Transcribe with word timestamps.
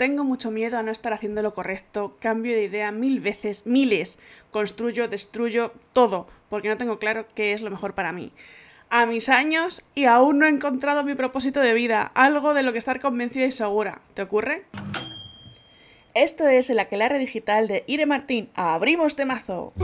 tengo 0.00 0.24
mucho 0.24 0.50
miedo 0.50 0.78
a 0.78 0.82
no 0.82 0.90
estar 0.90 1.12
haciendo 1.12 1.42
lo 1.42 1.52
correcto, 1.52 2.16
cambio 2.20 2.54
de 2.54 2.62
idea 2.62 2.90
mil 2.90 3.20
veces, 3.20 3.66
miles, 3.66 4.18
construyo, 4.50 5.08
destruyo, 5.08 5.74
todo, 5.92 6.26
porque 6.48 6.70
no 6.70 6.78
tengo 6.78 6.98
claro 6.98 7.26
qué 7.34 7.52
es 7.52 7.60
lo 7.60 7.70
mejor 7.70 7.94
para 7.94 8.10
mí. 8.10 8.32
A 8.88 9.04
mis 9.04 9.28
años 9.28 9.82
y 9.94 10.06
aún 10.06 10.38
no 10.38 10.46
he 10.46 10.48
encontrado 10.48 11.04
mi 11.04 11.16
propósito 11.16 11.60
de 11.60 11.74
vida, 11.74 12.10
algo 12.14 12.54
de 12.54 12.62
lo 12.62 12.72
que 12.72 12.78
estar 12.78 12.98
convencida 12.98 13.44
y 13.44 13.52
segura. 13.52 14.00
¿Te 14.14 14.22
ocurre? 14.22 14.64
Esto 16.14 16.48
es 16.48 16.70
el 16.70 16.78
aquelarre 16.78 17.18
digital 17.18 17.68
de 17.68 17.84
Ire 17.86 18.06
Martín. 18.06 18.48
¡Abrimos 18.54 19.16
temazo! 19.16 19.74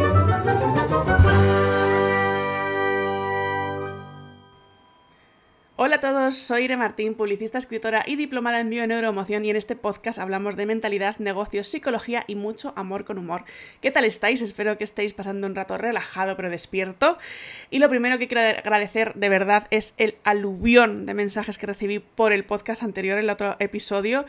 Hola 5.78 5.96
a 5.96 6.00
todos, 6.00 6.36
soy 6.38 6.64
Ire 6.64 6.78
Martín, 6.78 7.12
publicista, 7.12 7.58
escritora 7.58 8.02
y 8.06 8.16
diplomada 8.16 8.60
en 8.60 8.70
bioneuroemoción 8.70 9.44
y 9.44 9.50
en 9.50 9.56
este 9.56 9.76
podcast 9.76 10.18
hablamos 10.18 10.56
de 10.56 10.64
mentalidad, 10.64 11.18
negocios, 11.18 11.68
psicología 11.68 12.24
y 12.26 12.34
mucho 12.34 12.72
amor 12.76 13.04
con 13.04 13.18
humor. 13.18 13.44
¿Qué 13.82 13.90
tal 13.90 14.06
estáis? 14.06 14.40
Espero 14.40 14.78
que 14.78 14.84
estéis 14.84 15.12
pasando 15.12 15.46
un 15.46 15.54
rato 15.54 15.76
relajado 15.76 16.34
pero 16.34 16.48
despierto. 16.48 17.18
Y 17.68 17.78
lo 17.78 17.90
primero 17.90 18.16
que 18.16 18.26
quiero 18.26 18.58
agradecer 18.58 19.12
de 19.16 19.28
verdad 19.28 19.66
es 19.70 19.92
el 19.98 20.14
aluvión 20.24 21.04
de 21.04 21.12
mensajes 21.12 21.58
que 21.58 21.66
recibí 21.66 21.98
por 21.98 22.32
el 22.32 22.46
podcast 22.46 22.82
anterior, 22.82 23.18
el 23.18 23.28
otro 23.28 23.56
episodio 23.58 24.24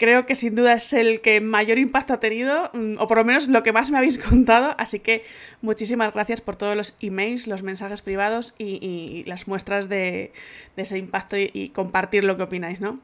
creo 0.00 0.24
que 0.24 0.34
sin 0.34 0.54
duda 0.54 0.72
es 0.72 0.94
el 0.94 1.20
que 1.20 1.42
mayor 1.42 1.76
impacto 1.76 2.14
ha 2.14 2.20
tenido, 2.20 2.70
mm, 2.72 2.94
o 2.98 3.06
por 3.06 3.18
lo 3.18 3.24
menos 3.26 3.48
lo 3.48 3.62
que 3.62 3.70
más 3.70 3.90
me 3.90 3.98
habéis 3.98 4.16
contado. 4.30 4.74
Así 4.78 4.98
que 4.98 5.24
muchísimas 5.60 6.14
gracias 6.14 6.40
por 6.40 6.56
todos 6.56 6.74
los 6.74 6.96
emails, 7.00 7.46
los 7.46 7.62
mensajes 7.62 8.00
privados 8.00 8.54
y, 8.56 9.22
las 9.26 9.46
muestras 9.46 9.90
de, 9.90 10.32
ese 10.76 10.96
impacto 10.96 11.36
y, 11.36 11.68
compartir 11.74 12.24
lo 12.24 12.38
que 12.38 12.44
opináis, 12.44 12.80
¿no? 12.80 12.98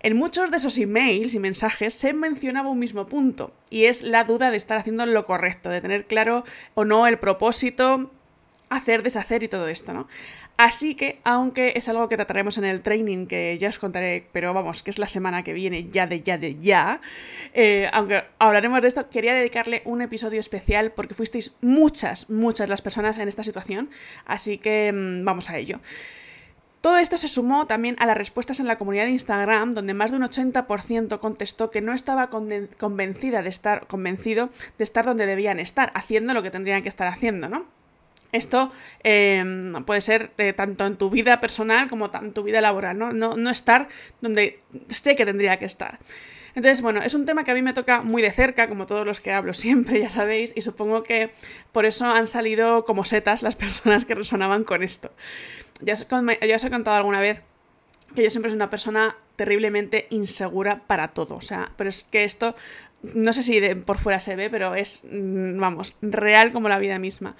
En 0.00 0.16
muchos 0.16 0.50
de 0.50 0.56
esos 0.56 0.78
emails 0.78 1.34
y 1.34 1.38
mensajes 1.38 1.92
se 1.92 2.14
mencionaba 2.14 2.70
un 2.70 2.78
mismo 2.78 3.04
punto, 3.06 3.52
y 3.68 3.84
es 3.84 4.02
la 4.02 4.24
duda 4.24 4.50
de 4.50 4.56
estar 4.56 4.78
haciendo 4.78 5.04
lo 5.04 5.26
correcto, 5.26 5.68
de 5.68 5.82
tener 5.82 6.06
claro 6.06 6.44
o 6.74 6.86
no 6.86 7.06
el 7.06 7.18
propósito, 7.18 8.10
hacer, 8.70 9.02
deshacer 9.02 9.42
y 9.42 9.48
todo 9.48 9.68
esto, 9.68 9.94
¿no? 9.94 10.08
Así 10.56 10.96
que, 10.96 11.20
aunque 11.22 11.74
es 11.76 11.88
algo 11.88 12.08
que 12.08 12.16
trataremos 12.16 12.58
en 12.58 12.64
el 12.64 12.82
training 12.82 13.26
que 13.26 13.56
ya 13.58 13.68
os 13.68 13.78
contaré, 13.78 14.26
pero 14.32 14.52
vamos, 14.52 14.82
que 14.82 14.90
es 14.90 14.98
la 14.98 15.06
semana 15.06 15.44
que 15.44 15.52
viene, 15.52 15.88
ya 15.88 16.06
de 16.06 16.20
ya 16.22 16.36
de 16.36 16.58
ya, 16.60 17.00
eh, 17.54 17.88
aunque 17.92 18.24
hablaremos 18.38 18.82
de 18.82 18.88
esto, 18.88 19.08
quería 19.08 19.34
dedicarle 19.34 19.82
un 19.84 20.02
episodio 20.02 20.40
especial 20.40 20.90
porque 20.92 21.14
fuisteis 21.14 21.56
muchas, 21.60 22.28
muchas 22.28 22.68
las 22.68 22.82
personas 22.82 23.18
en 23.18 23.28
esta 23.28 23.44
situación, 23.44 23.88
así 24.26 24.58
que 24.58 24.92
mm, 24.92 25.24
vamos 25.24 25.48
a 25.48 25.56
ello. 25.58 25.78
Todo 26.80 26.98
esto 26.98 27.16
se 27.16 27.28
sumó 27.28 27.66
también 27.66 27.96
a 27.98 28.06
las 28.06 28.16
respuestas 28.16 28.60
en 28.60 28.66
la 28.66 28.78
comunidad 28.78 29.04
de 29.04 29.10
Instagram, 29.10 29.74
donde 29.74 29.94
más 29.94 30.12
de 30.12 30.16
un 30.16 30.22
80% 30.22 31.18
contestó 31.18 31.70
que 31.70 31.80
no 31.80 31.92
estaba 31.92 32.30
convencida 32.30 33.42
de 33.42 33.48
estar, 33.48 33.86
convencido 33.88 34.50
de 34.78 34.84
estar 34.84 35.04
donde 35.04 35.26
debían 35.26 35.58
estar, 35.58 35.90
haciendo 35.94 36.34
lo 36.34 36.42
que 36.42 36.50
tendrían 36.50 36.82
que 36.82 36.88
estar 36.88 37.08
haciendo, 37.08 37.48
¿no? 37.48 37.77
Esto 38.32 38.70
em, 39.02 39.72
puede 39.84 40.00
ser 40.00 40.32
eh, 40.38 40.52
tanto 40.52 40.84
en 40.86 40.96
tu 40.96 41.08
vida 41.08 41.40
personal 41.40 41.88
como 41.88 42.10
en 42.12 42.32
tu 42.32 42.42
vida 42.42 42.60
laboral, 42.60 42.98
¿no? 42.98 43.50
estar 43.50 43.88
donde 44.20 44.60
sé 44.88 45.14
que 45.14 45.24
tendría 45.24 45.58
que 45.58 45.64
estar. 45.64 45.98
Entonces, 46.54 46.82
bueno, 46.82 47.00
es 47.00 47.14
un 47.14 47.24
tema 47.24 47.44
que 47.44 47.52
a 47.52 47.54
mí 47.54 47.62
me 47.62 47.72
toca 47.72 48.02
muy 48.02 48.20
de 48.20 48.32
cerca, 48.32 48.68
como 48.68 48.86
todos 48.86 49.06
los 49.06 49.20
que 49.20 49.32
hablo 49.32 49.54
siempre, 49.54 50.00
ya 50.00 50.10
sabéis, 50.10 50.52
y 50.56 50.62
supongo 50.62 51.02
que 51.02 51.30
por 51.72 51.86
eso 51.86 52.06
han 52.06 52.26
salido 52.26 52.84
como 52.84 53.04
setas 53.04 53.42
las 53.42 53.56
personas 53.62 54.04
que 54.04 54.14
resonaban 54.14 54.64
con 54.64 54.82
esto. 54.82 55.10
Ya 55.80 55.92
os, 55.94 56.06
ya 56.08 56.56
os 56.56 56.64
he 56.64 56.70
contado 56.70 56.96
alguna 56.96 57.20
vez 57.20 57.42
que 58.14 58.22
yo 58.22 58.30
siempre 58.30 58.50
soy 58.50 58.56
una 58.56 58.70
persona 58.70 59.16
terriblemente 59.36 60.06
insegura 60.10 60.82
para 60.86 61.08
todo. 61.08 61.36
O 61.36 61.40
sea, 61.40 61.70
pero 61.76 61.88
es 61.88 62.04
que 62.04 62.24
esto, 62.24 62.54
no 63.02 63.32
sé 63.32 63.42
si 63.42 63.60
por 63.86 63.98
fuera 63.98 64.18
se 64.20 64.34
ve, 64.34 64.50
pero 64.50 64.74
es, 64.74 65.04
mm, 65.04 65.58
vamos, 65.58 65.94
real 66.02 66.52
como 66.52 66.68
la 66.68 66.78
vida 66.78 66.98
misma. 66.98 67.36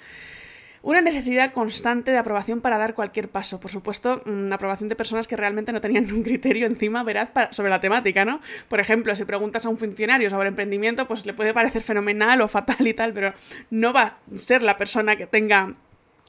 Una 0.81 1.01
necesidad 1.01 1.51
constante 1.51 2.11
de 2.11 2.17
aprobación 2.17 2.61
para 2.61 2.77
dar 2.77 2.93
cualquier 2.93 3.29
paso. 3.29 3.59
Por 3.59 3.69
supuesto, 3.69 4.21
una 4.25 4.55
aprobación 4.55 4.87
de 4.87 4.95
personas 4.95 5.27
que 5.27 5.35
realmente 5.35 5.73
no 5.73 5.81
tenían 5.81 6.11
un 6.13 6.23
criterio 6.23 6.67
encima 6.67 7.03
veraz 7.03 7.31
sobre 7.51 7.69
la 7.69 7.79
temática, 7.79 8.23
¿no? 8.23 8.39
Por 8.67 8.79
ejemplo, 8.79 9.15
si 9.15 9.25
preguntas 9.25 9.65
a 9.65 9.69
un 9.69 9.77
funcionario 9.77 10.29
sobre 10.29 10.47
emprendimiento, 10.47 11.07
pues 11.07 11.25
le 11.25 11.33
puede 11.33 11.53
parecer 11.53 11.81
fenomenal 11.81 12.41
o 12.41 12.47
fatal 12.47 12.87
y 12.87 12.93
tal, 12.93 13.13
pero 13.13 13.33
no 13.69 13.91
va 13.91 14.01
a 14.03 14.37
ser 14.37 14.63
la 14.63 14.77
persona 14.77 15.15
que 15.15 15.27
tenga 15.27 15.75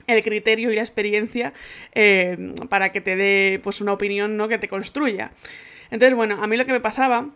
el 0.06 0.22
criterio 0.22 0.72
y 0.72 0.74
la 0.74 0.80
experiencia 0.80 1.52
eh, 1.94 2.54
para 2.68 2.90
que 2.90 3.00
te 3.00 3.16
dé 3.16 3.60
pues 3.62 3.80
una 3.80 3.92
opinión 3.92 4.36
¿no? 4.36 4.48
que 4.48 4.58
te 4.58 4.66
construya. 4.66 5.30
Entonces, 5.90 6.14
bueno, 6.14 6.42
a 6.42 6.46
mí 6.46 6.56
lo 6.56 6.66
que 6.66 6.72
me 6.72 6.80
pasaba 6.80 7.28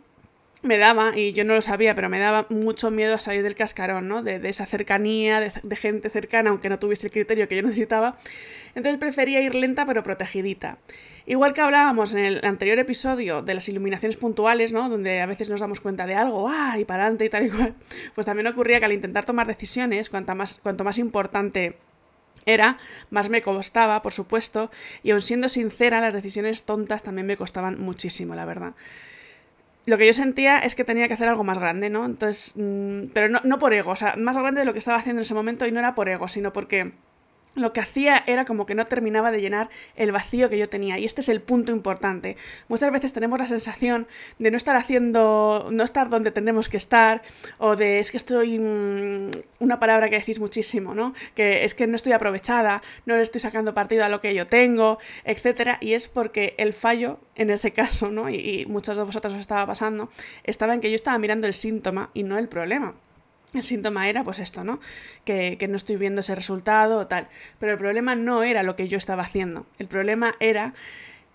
me 0.65 0.79
daba, 0.79 1.17
y 1.17 1.33
yo 1.33 1.45
no 1.45 1.55
lo 1.55 1.61
sabía, 1.61 1.95
pero 1.95 2.09
me 2.09 2.19
daba 2.19 2.47
mucho 2.49 2.91
miedo 2.91 3.15
a 3.15 3.19
salir 3.19 3.43
del 3.43 3.55
cascarón, 3.55 4.09
¿no? 4.09 4.23
De, 4.23 4.41
esa 4.49 4.67
cercanía, 4.67 5.41
de, 5.41 5.77
gente 5.77 6.11
cercana, 6.11 6.51
aunque 6.51 6.69
no 6.69 6.79
tuviese 6.79 7.07
el 7.07 7.13
criterio 7.13 7.49
que 7.49 7.57
yo 7.57 7.63
necesitaba. 7.65 8.17
Entonces 8.75 8.99
prefería 8.99 9.41
ir 9.41 9.55
lenta 9.55 9.87
pero 9.87 10.03
protegidita. 10.03 10.79
Igual 11.27 11.55
que 11.55 11.63
hablábamos 11.63 12.15
en 12.15 12.25
el 12.25 12.45
anterior 12.45 12.79
episodio 12.79 13.41
de 13.41 13.55
las 13.55 13.69
iluminaciones 13.69 14.17
puntuales, 14.17 14.73
¿no? 14.73 14.89
Donde 14.89 15.21
a 15.23 15.27
veces 15.27 15.49
nos 15.49 15.61
damos 15.61 15.81
cuenta 15.81 16.07
de 16.07 16.15
algo, 16.15 16.49
¡ah! 16.51 16.77
y 16.79 16.85
para 16.85 17.05
adelante 17.05 17.25
y 17.25 17.31
tal 17.31 17.47
y 17.47 17.51
cual. 17.51 17.75
Pues 18.15 18.27
también 18.27 18.47
ocurría 18.47 18.79
que 18.79 18.87
al 18.87 18.93
intentar 18.93 19.25
tomar 19.25 19.47
decisiones, 19.47 20.11
cuanto 20.11 20.35
más, 20.35 20.59
cuanto 20.63 20.85
más 20.85 20.99
importante 20.99 21.79
era, 22.47 22.79
más 23.11 23.31
me 23.31 23.41
costaba, 23.41 24.03
por 24.03 24.13
supuesto, 24.13 24.71
y 25.03 25.13
aun 25.13 25.23
siendo 25.23 25.49
sincera, 25.49 26.01
las 26.01 26.13
decisiones 26.13 26.65
tontas 26.65 27.03
también 27.03 27.27
me 27.27 27.39
costaban 27.39 27.81
muchísimo, 27.81 28.35
la 28.35 28.45
verdad 28.45 28.75
lo 29.87 29.99
que 29.99 30.06
yo 30.06 30.12
sentía 30.12 30.59
es 30.59 30.75
que 30.75 30.84
tenía 30.84 31.09
que 31.09 31.15
hacer 31.15 31.28
algo 31.28 31.45
más 31.45 31.59
grande, 31.59 31.91
¿no? 31.91 32.05
Entonces, 32.05 32.53
mm, 32.56 33.12
pero 33.12 33.28
no, 33.28 33.41
no 33.45 33.59
por 33.59 33.75
ego, 33.75 33.93
o 33.93 33.97
sea, 33.97 34.15
más 34.17 34.37
grande 34.37 34.61
de 34.61 34.65
lo 34.65 34.72
que 34.72 34.78
estaba 34.78 34.99
haciendo 34.99 35.21
en 35.21 35.25
ese 35.25 35.34
momento 35.34 35.67
y 35.67 35.72
no 35.72 35.78
era 35.81 35.95
por 35.95 36.09
ego, 36.09 36.28
sino 36.28 36.53
porque 36.53 36.93
lo 37.54 37.72
que 37.72 37.81
hacía 37.81 38.22
era 38.26 38.44
como 38.44 38.66
que 38.66 38.75
no 38.75 38.84
terminaba 38.84 39.31
de 39.31 39.41
llenar 39.41 39.70
el 39.97 40.12
vacío 40.12 40.50
que 40.50 40.59
yo 40.59 40.69
tenía. 40.69 40.98
Y 40.98 41.04
este 41.04 41.20
es 41.20 41.28
el 41.28 41.41
punto 41.41 41.72
importante. 41.72 42.37
Muchas 42.69 42.91
veces 42.92 43.12
tenemos 43.12 43.38
la 43.38 43.47
sensación 43.47 44.06
de 44.38 44.50
no 44.50 44.56
estar 44.56 44.76
haciendo, 44.76 45.69
no 45.70 45.84
estar 45.84 46.09
donde 46.09 46.31
tenemos 46.31 46.69
que 46.69 46.76
estar, 46.76 47.22
o 47.59 47.76
de 47.76 48.00
es 48.00 48.10
que 48.10 48.16
estoy, 48.16 48.59
mm, 48.59 49.31
una 49.60 49.78
palabra 49.78 50.09
que 50.10 50.19
decís 50.19 50.38
muchísimo, 50.38 50.94
¿no? 50.94 51.15
Que 51.34 51.65
es 51.65 51.75
que 51.75 51.87
no 51.87 51.97
estoy 51.97 52.12
aprovechada, 52.12 52.82
no 53.06 53.16
le 53.16 53.22
estoy 53.22 53.41
sacando 53.41 53.75
partido 53.75 54.04
a 54.04 54.09
lo 54.09 54.21
que 54.21 54.34
yo 54.34 54.47
tengo, 54.47 54.98
etc. 55.25 55.78
Y 55.81 55.92
es 55.94 56.09
porque 56.09 56.54
el 56.59 56.72
fallo, 56.72 57.19
en 57.34 57.50
ese 57.50 57.72
caso, 57.72 58.10
¿no? 58.10 58.28
Y, 58.31 58.36
y 58.36 58.66
muchos 58.66 58.97
de 58.97 59.03
vosotros 59.04 59.32
os 59.34 59.41
estaba 59.41 59.66
pasando, 59.66 60.10
estaba 60.44 60.75
en 60.75 60.81
que 60.81 60.91
yo 60.91 60.97
estaba 60.97 61.19
mirando 61.19 61.47
el 61.47 61.54
síntoma 61.54 62.10
y 62.15 62.22
no 62.22 62.38
el 62.38 62.48
problema. 62.48 62.94
El 63.54 63.62
síntoma 63.62 64.09
era, 64.09 64.25
pues 64.25 64.41
esto, 64.41 64.65
¿no? 64.65 64.81
Que, 65.25 65.65
no 65.69 65.76
estoy 65.76 65.97
viendo 65.97 66.20
ese 66.20 66.34
resultado 66.34 66.98
o 66.98 67.06
tal. 67.06 67.28
Pero 67.60 67.72
el 67.72 67.78
problema 67.78 68.16
no 68.16 68.42
era 68.42 68.62
lo 68.65 68.75
que 68.75 68.88
yo 68.88 68.98
estaba 68.98 69.22
haciendo. 69.22 69.65
El 69.78 69.87
problema 69.87 70.34
era 70.41 70.75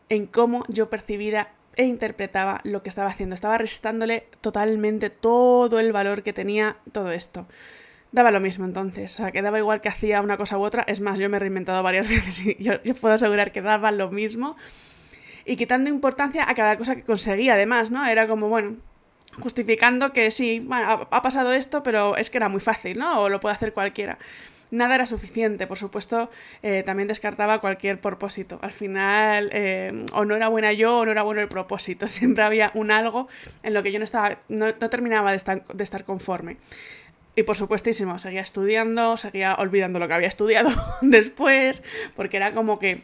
en 0.10 0.26
cómo 0.26 0.66
yo 0.68 0.90
percibía 0.90 1.50
e 1.78 1.86
interpretaba 1.86 2.60
lo 2.66 2.84
que 2.84 2.90
estaba 2.90 3.10
haciendo. 3.10 3.36
Estaba 3.36 3.58
restándole 3.58 4.28
totalmente 4.42 5.10
todo 5.10 5.80
el 5.80 5.94
valor 5.94 6.24
que 6.24 6.34
tenía 6.34 6.78
todo 6.92 7.12
esto. 7.12 7.48
Daba 8.12 8.32
lo 8.32 8.42
mismo 8.42 8.66
entonces, 8.66 9.14
o 9.14 9.18
sea, 9.18 9.32
que 9.32 9.44
daba 9.44 9.60
igual 9.60 9.82
que 9.82 9.88
hacía 9.88 10.22
una 10.22 10.36
cosa 10.36 10.58
u 10.58 10.64
otra. 10.64 10.84
Es 10.88 11.00
más, 11.00 11.20
yo 11.20 11.30
me 11.30 11.38
he 11.38 11.40
reinventado 11.40 11.82
varias 11.84 12.10
veces 12.10 12.42
y 12.46 12.58
yo, 12.60 12.84
yo 12.84 12.96
puedo 12.96 13.16
asegurar 13.16 13.54
que 13.54 13.62
daba 13.62 13.92
lo 13.92 14.12
mismo. 14.12 14.58
Y 15.46 15.56
quitando 15.56 15.90
importancia 15.90 16.50
a 16.50 16.54
cada 16.54 16.78
cosa 16.78 16.96
que 16.96 17.04
conseguía, 17.04 17.54
además, 17.54 17.92
¿no? 17.92 18.06
Era 18.06 18.28
como, 18.28 18.50
bueno, 18.50 18.78
justificando 19.42 20.14
que 20.14 20.32
sí, 20.32 20.68
ha 20.72 21.22
pasado 21.22 21.54
esto, 21.54 21.84
pero 21.84 22.18
es 22.18 22.30
que 22.30 22.38
era 22.38 22.50
muy 22.50 22.62
fácil, 22.62 22.98
¿no? 22.98 23.22
O 23.22 23.30
lo 23.30 23.40
puede 23.40 23.56
hacer 23.56 23.74
cualquiera. 23.74 24.18
Nada 24.72 24.96
era 24.96 25.06
suficiente, 25.08 25.66
por 25.66 25.80
supuesto, 25.80 26.30
eh, 26.62 26.84
también 26.86 27.08
descartaba 27.08 27.60
cualquier 27.60 28.00
propósito. 28.00 28.60
Al 28.62 28.72
final, 28.72 29.50
eh, 29.52 30.06
o 30.14 30.26
no 30.26 30.36
era 30.36 30.48
buena 30.48 30.74
yo 30.74 31.00
o 31.00 31.06
no 31.06 31.12
era 31.12 31.24
bueno 31.24 31.42
el 31.42 31.48
propósito. 31.48 32.08
Siempre 32.08 32.44
había 32.44 32.72
un 32.76 32.92
algo 32.92 33.28
en 33.64 33.74
lo 33.74 33.82
que 33.82 33.92
yo 33.92 34.00
no, 34.00 34.06
estaba, 34.06 34.38
no, 34.48 34.72
terminaba 34.76 35.32
de 35.32 35.38
estar, 35.38 35.66
de 35.66 35.84
estar 35.84 36.06
conforme. 36.06 36.58
Y 37.36 37.44
por 37.44 37.56
supuestísimo, 37.56 38.20
seguía 38.20 38.42
estudiando, 38.42 39.18
seguía 39.18 39.56
olvidando 39.56 39.98
lo 39.98 40.08
que 40.08 40.14
había 40.14 40.28
estudiado 40.28 40.70
después, 41.02 41.82
porque 42.16 42.38
era 42.38 42.54
como 42.54 42.78
que 42.80 43.02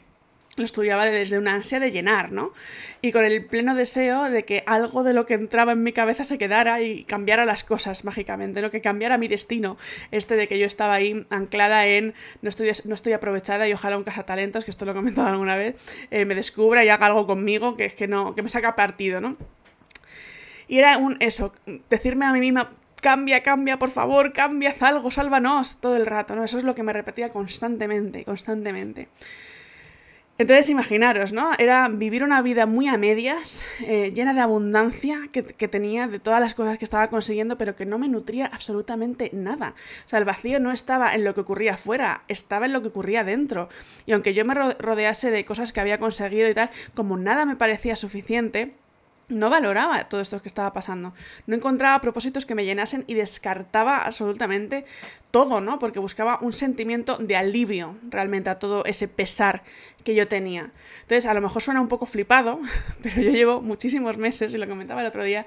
lo 0.56 0.63
estudiaba 0.63 1.06
desde 1.06 1.38
una 1.38 1.54
ansia 1.54 1.80
de 1.80 1.92
llenar, 1.92 2.31
¿no? 2.31 2.54
Y 3.02 3.12
con 3.12 3.25
el 3.25 3.46
pleno 3.46 3.75
deseo 3.75 4.24
de 4.24 4.46
que 4.46 4.63
algo 4.66 5.04
de 5.04 5.13
lo 5.13 5.25
que 5.25 5.34
entraba 5.34 5.74
en 5.74 5.84
mi 5.84 5.92
cabeza 5.92 6.24
se 6.24 6.38
quedara 6.38 6.81
y 6.81 7.04
cambiara 7.04 7.46
las 7.46 7.63
cosas 7.63 8.06
mágicamente, 8.06 8.62
¿no? 8.62 8.72
Que 8.72 8.81
cambiara 8.81 9.18
mi 9.18 9.28
destino, 9.28 9.78
este 10.12 10.36
de 10.36 10.48
que 10.48 10.57
yo 10.57 10.66
estaba 10.66 10.94
ahí 10.94 11.25
anclada 11.30 11.86
en 11.88 12.13
no 12.42 12.50
estoy, 12.50 12.72
no 12.86 12.94
estoy 12.94 13.13
aprovechada 13.13 13.68
y 13.68 13.74
ojalá 13.74 13.98
un 13.98 14.04
cazatalentos, 14.04 14.63
que 14.63 14.72
esto 14.72 14.86
lo 14.86 14.92
he 14.92 14.96
comentado 14.96 15.28
alguna 15.28 15.56
vez, 15.56 15.75
eh, 16.12 16.25
me 16.25 16.36
descubra 16.36 16.86
y 16.86 16.90
haga 16.90 17.07
algo 17.07 17.28
conmigo 17.28 17.75
que 17.75 17.86
es 17.86 17.94
que 17.94 18.07
no, 18.07 18.34
que 18.34 18.42
me 18.42 18.50
saca 18.50 18.75
partido, 18.75 19.19
¿no? 19.19 19.38
Y 20.68 20.80
era 20.80 20.98
un 20.98 21.18
eso, 21.19 21.54
decirme 21.90 22.25
a 22.25 22.31
mí 22.31 22.40
misma, 22.40 22.72
cambia, 23.02 23.44
cambia, 23.44 23.78
por 23.78 23.92
favor, 23.92 24.34
cambia, 24.34 24.74
algo, 24.80 25.12
sálvanos, 25.12 25.78
todo 25.78 25.96
el 25.96 26.06
rato, 26.06 26.36
¿no? 26.36 26.44
Eso 26.44 26.57
es 26.57 26.63
lo 26.63 26.74
que 26.74 26.81
me 26.81 26.94
repetía 26.94 27.30
constantemente, 27.30 28.25
constantemente. 28.25 29.10
Entonces 30.37 30.69
imaginaros, 30.69 31.31
¿no? 31.31 31.51
Era 31.57 31.87
vivir 31.87 32.21
una 32.21 32.41
vida 32.41 32.65
muy 32.65 32.89
a 32.89 32.97
medias, 32.97 33.65
eh, 33.87 34.11
llena 34.13 34.33
de 34.33 34.41
abundancia 34.41 35.29
que, 35.31 35.43
que, 35.43 35.69
tenía 35.69 36.07
de 36.07 36.19
todas 36.19 36.41
las 36.41 36.53
cosas 36.53 36.77
que 36.77 36.83
estaba 36.83 37.07
consiguiendo, 37.07 37.57
pero 37.57 37.77
que 37.77 37.85
no 37.85 37.97
me 37.97 38.09
nutría 38.09 38.47
absolutamente 38.47 39.29
nada. 39.31 39.75
O 40.05 40.09
sea, 40.09 40.19
el 40.19 40.25
vacío 40.25 40.59
no 40.59 40.73
estaba 40.73 41.15
en 41.15 41.23
lo 41.23 41.33
que 41.33 41.39
ocurría 41.39 41.75
afuera, 41.75 42.23
estaba 42.27 42.65
en 42.65 42.73
lo 42.73 42.81
que 42.81 42.89
ocurría 42.89 43.23
dentro. 43.23 43.69
Y 44.05 44.11
aunque 44.11 44.33
yo 44.33 44.43
me 44.43 44.55
rodease 44.55 45.31
de 45.31 45.45
cosas 45.45 45.71
que 45.71 45.79
había 45.79 45.99
conseguido 45.99 46.49
y 46.49 46.53
tal, 46.53 46.69
como 46.95 47.15
nada 47.15 47.45
me 47.45 47.55
parecía 47.55 47.95
suficiente, 47.95 48.73
no 49.27 49.50
valoraba 49.50 50.07
todo 50.07 50.22
esto 50.22 50.42
que 50.42 50.48
estaba 50.48 50.72
pasando. 50.74 51.13
No 51.48 51.56
encontraba 51.56 52.00
propósitos 52.01 52.45
que 52.45 52.56
me 52.56 52.66
llenasen 52.66 53.04
y 53.07 53.16
descartaba 53.16 53.98
absolutamente 53.98 54.86
todo, 55.31 55.62
¿no? 55.62 55.80
Porque 55.80 56.00
buscaba 56.00 56.39
un 56.42 56.54
sentimiento 56.54 57.18
de 57.18 57.36
alivio 57.36 57.95
realmente 58.10 58.50
a 58.50 58.60
todo 58.60 58.86
ese 58.86 59.07
pesar 59.07 59.63
que 60.04 60.16
yo 60.16 60.27
tenía. 60.27 60.72
Entonces, 61.01 61.25
a 61.25 61.33
lo 61.33 61.42
mejor 61.42 61.62
suena 61.62 61.81
un 61.81 61.88
poco 61.88 62.06
flipado, 62.06 62.60
pero 63.01 63.22
yo 63.22 63.31
llevo 63.31 63.62
muchísimos 63.62 64.18
meses, 64.18 64.54
y 64.54 64.57
lo 64.57 64.68
comentaba 64.68 65.01
el 65.01 65.07
otro 65.07 65.24
día, 65.24 65.45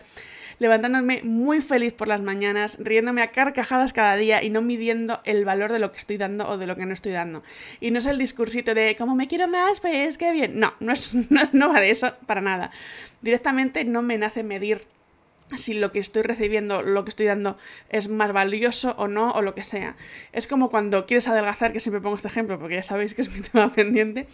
levantándome 0.59 1.23
muy 1.23 1.61
feliz 1.61 1.93
por 1.93 2.09
las 2.09 2.21
mañanas, 2.21 2.79
riéndome 2.81 3.23
a 3.23 3.31
carcajadas 3.31 3.93
cada 3.93 4.17
día 4.17 4.43
y 4.43 4.51
no 4.51 4.63
midiendo 4.63 5.21
el 5.25 5.45
valor 5.45 5.73
de 5.73 5.79
lo 5.79 5.93
que 5.93 5.99
estoy 5.99 6.17
dando 6.17 6.49
o 6.49 6.59
de 6.59 6.67
lo 6.67 6.77
que 6.77 6.87
no 6.87 6.95
estoy 6.95 7.13
dando. 7.13 7.43
Y 7.81 7.91
no 7.91 7.99
es 7.99 8.07
el 8.07 8.19
discursito 8.19 8.75
de 8.75 8.97
como 8.97 9.15
me 9.15 9.29
quiero 9.29 9.49
más, 9.49 9.81
pues 9.81 10.19
qué 10.19 10.33
bien. 10.33 10.59
No, 10.59 10.75
no, 10.81 10.93
es, 10.93 11.15
no 11.53 11.69
va 11.69 11.81
de 11.81 11.91
eso 11.91 12.15
para 12.27 12.41
nada. 12.41 12.71
Directamente 13.23 13.85
no 13.85 14.03
me 14.03 14.19
nace 14.19 14.43
medir 14.43 14.87
si 15.57 15.75
lo 15.75 15.93
que 15.93 15.99
estoy 15.99 16.23
recibiendo, 16.23 16.83
lo 16.83 17.05
que 17.05 17.11
estoy 17.11 17.27
dando 17.27 17.57
es 17.89 18.09
más 18.09 18.33
valioso 18.33 18.95
o 18.99 19.09
no, 19.09 19.31
o 19.33 19.43
lo 19.43 19.55
que 19.55 19.63
sea. 19.63 19.97
Es 20.33 20.47
como 20.47 20.71
cuando 20.71 21.07
quieres 21.07 21.29
adelgazar, 21.29 21.73
que 21.73 21.81
siempre 21.81 22.01
pongo 22.01 22.17
este 22.17 22.29
ejemplo, 22.29 22.59
porque 22.59 22.75
ya 22.77 22.83
sabéis 22.83 23.15
que 23.15 23.23
es 23.23 23.31
mi 23.31 23.41
tema 23.53 23.73
pendiente, 23.73 24.27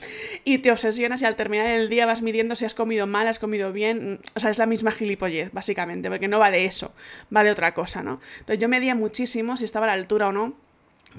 y 0.44 0.58
te 0.58 0.72
obsesionas 0.72 1.22
y 1.22 1.26
al 1.26 1.36
terminar 1.36 1.66
el 1.66 1.88
día 1.88 2.06
vas 2.06 2.22
midiendo 2.22 2.56
si 2.56 2.64
has 2.64 2.74
comido 2.74 3.06
mal, 3.06 3.28
has 3.28 3.38
comido 3.38 3.72
bien, 3.72 4.20
o 4.34 4.40
sea, 4.40 4.50
es 4.50 4.58
la 4.58 4.66
misma 4.66 4.90
gilipollez, 4.90 5.52
básicamente, 5.52 6.08
porque 6.08 6.28
no 6.28 6.38
va 6.38 6.50
de 6.50 6.64
eso, 6.64 6.94
va 7.34 7.44
de 7.44 7.50
otra 7.50 7.74
cosa, 7.74 8.02
¿no? 8.02 8.20
Entonces 8.40 8.58
yo 8.58 8.68
medía 8.68 8.94
muchísimo 8.94 9.56
si 9.56 9.64
estaba 9.64 9.86
a 9.86 9.88
la 9.88 9.94
altura 9.94 10.28
o 10.28 10.32
no, 10.32 10.54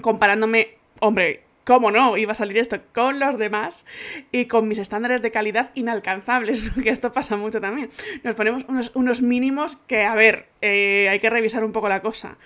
comparándome, 0.02 0.76
hombre, 1.00 1.45
¿Cómo 1.66 1.90
no? 1.90 2.16
Iba 2.16 2.30
a 2.30 2.36
salir 2.36 2.58
esto 2.58 2.78
con 2.94 3.18
los 3.18 3.38
demás 3.38 3.86
y 4.30 4.44
con 4.44 4.68
mis 4.68 4.78
estándares 4.78 5.20
de 5.20 5.32
calidad 5.32 5.72
inalcanzables, 5.74 6.70
que 6.82 6.90
esto 6.90 7.10
pasa 7.10 7.36
mucho 7.36 7.60
también. 7.60 7.90
Nos 8.22 8.36
ponemos 8.36 8.64
unos, 8.94 9.20
mínimos 9.20 9.76
que, 9.88 10.04
a 10.04 10.14
ver, 10.14 10.46
eh, 10.60 11.08
hay 11.10 11.18
que 11.18 11.28
revisar 11.28 11.64
un 11.64 11.72
poco 11.72 11.88
la 11.88 12.02
cosa. 12.02 12.36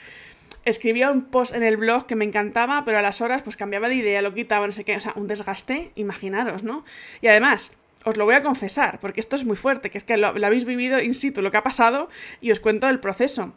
Escribía 0.64 1.10
un 1.10 1.26
post 1.26 1.54
en 1.54 1.62
el 1.64 1.76
blog 1.76 2.06
que 2.06 2.16
me 2.16 2.24
encantaba, 2.24 2.82
pero 2.86 2.96
a 2.96 3.02
las 3.02 3.20
horas 3.20 3.42
pues 3.42 3.58
cambiaba 3.58 3.90
de 3.90 3.96
idea, 3.96 4.22
lo 4.22 4.32
quitaba, 4.32 4.64
no 4.64 4.72
sé 4.72 4.84
qué, 4.84 4.96
o 4.96 5.00
sea, 5.00 5.12
un 5.16 5.26
desgaste, 5.26 5.92
imaginaros, 5.96 6.62
¿no? 6.62 6.82
Y 7.20 7.26
además, 7.26 7.76
os 8.04 8.16
lo 8.16 8.24
voy 8.24 8.36
a 8.36 8.42
confesar, 8.42 9.00
porque 9.00 9.20
esto 9.20 9.36
es 9.36 9.44
muy 9.44 9.56
fuerte, 9.56 9.90
que 9.90 9.98
es 9.98 10.04
que 10.04 10.16
lo, 10.16 10.32
lo 10.32 10.46
habéis 10.46 10.64
vivido 10.64 10.98
in 10.98 11.14
situ, 11.14 11.42
lo 11.42 11.50
que 11.50 11.58
ha 11.58 11.62
pasado, 11.62 12.08
y 12.40 12.52
os 12.52 12.60
cuento 12.60 12.88
el 12.88 13.00
proceso 13.00 13.52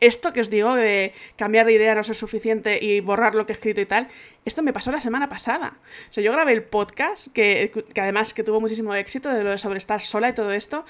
esto 0.00 0.32
que 0.32 0.40
os 0.40 0.50
digo 0.50 0.74
de 0.74 1.12
cambiar 1.36 1.66
de 1.66 1.74
idea 1.74 1.94
no 1.94 2.02
ser 2.02 2.14
suficiente 2.14 2.82
y 2.82 3.00
borrar 3.00 3.34
lo 3.34 3.46
que 3.46 3.52
he 3.52 3.56
escrito 3.56 3.80
y 3.80 3.86
tal, 3.86 4.08
esto 4.44 4.62
me 4.62 4.72
pasó 4.72 4.90
la 4.90 5.00
semana 5.00 5.28
pasada. 5.28 5.74
O 6.10 6.12
sea, 6.12 6.22
yo 6.22 6.32
grabé 6.32 6.52
el 6.52 6.62
podcast, 6.62 7.28
que, 7.32 7.72
que, 7.92 8.00
además 8.00 8.34
que 8.34 8.42
tuvo 8.42 8.60
muchísimo 8.60 8.94
éxito 8.94 9.30
de 9.30 9.44
lo 9.44 9.50
de 9.50 9.58
sobre 9.58 9.78
estar 9.78 10.00
sola 10.00 10.30
y 10.30 10.32
todo 10.32 10.52
esto, 10.52 10.84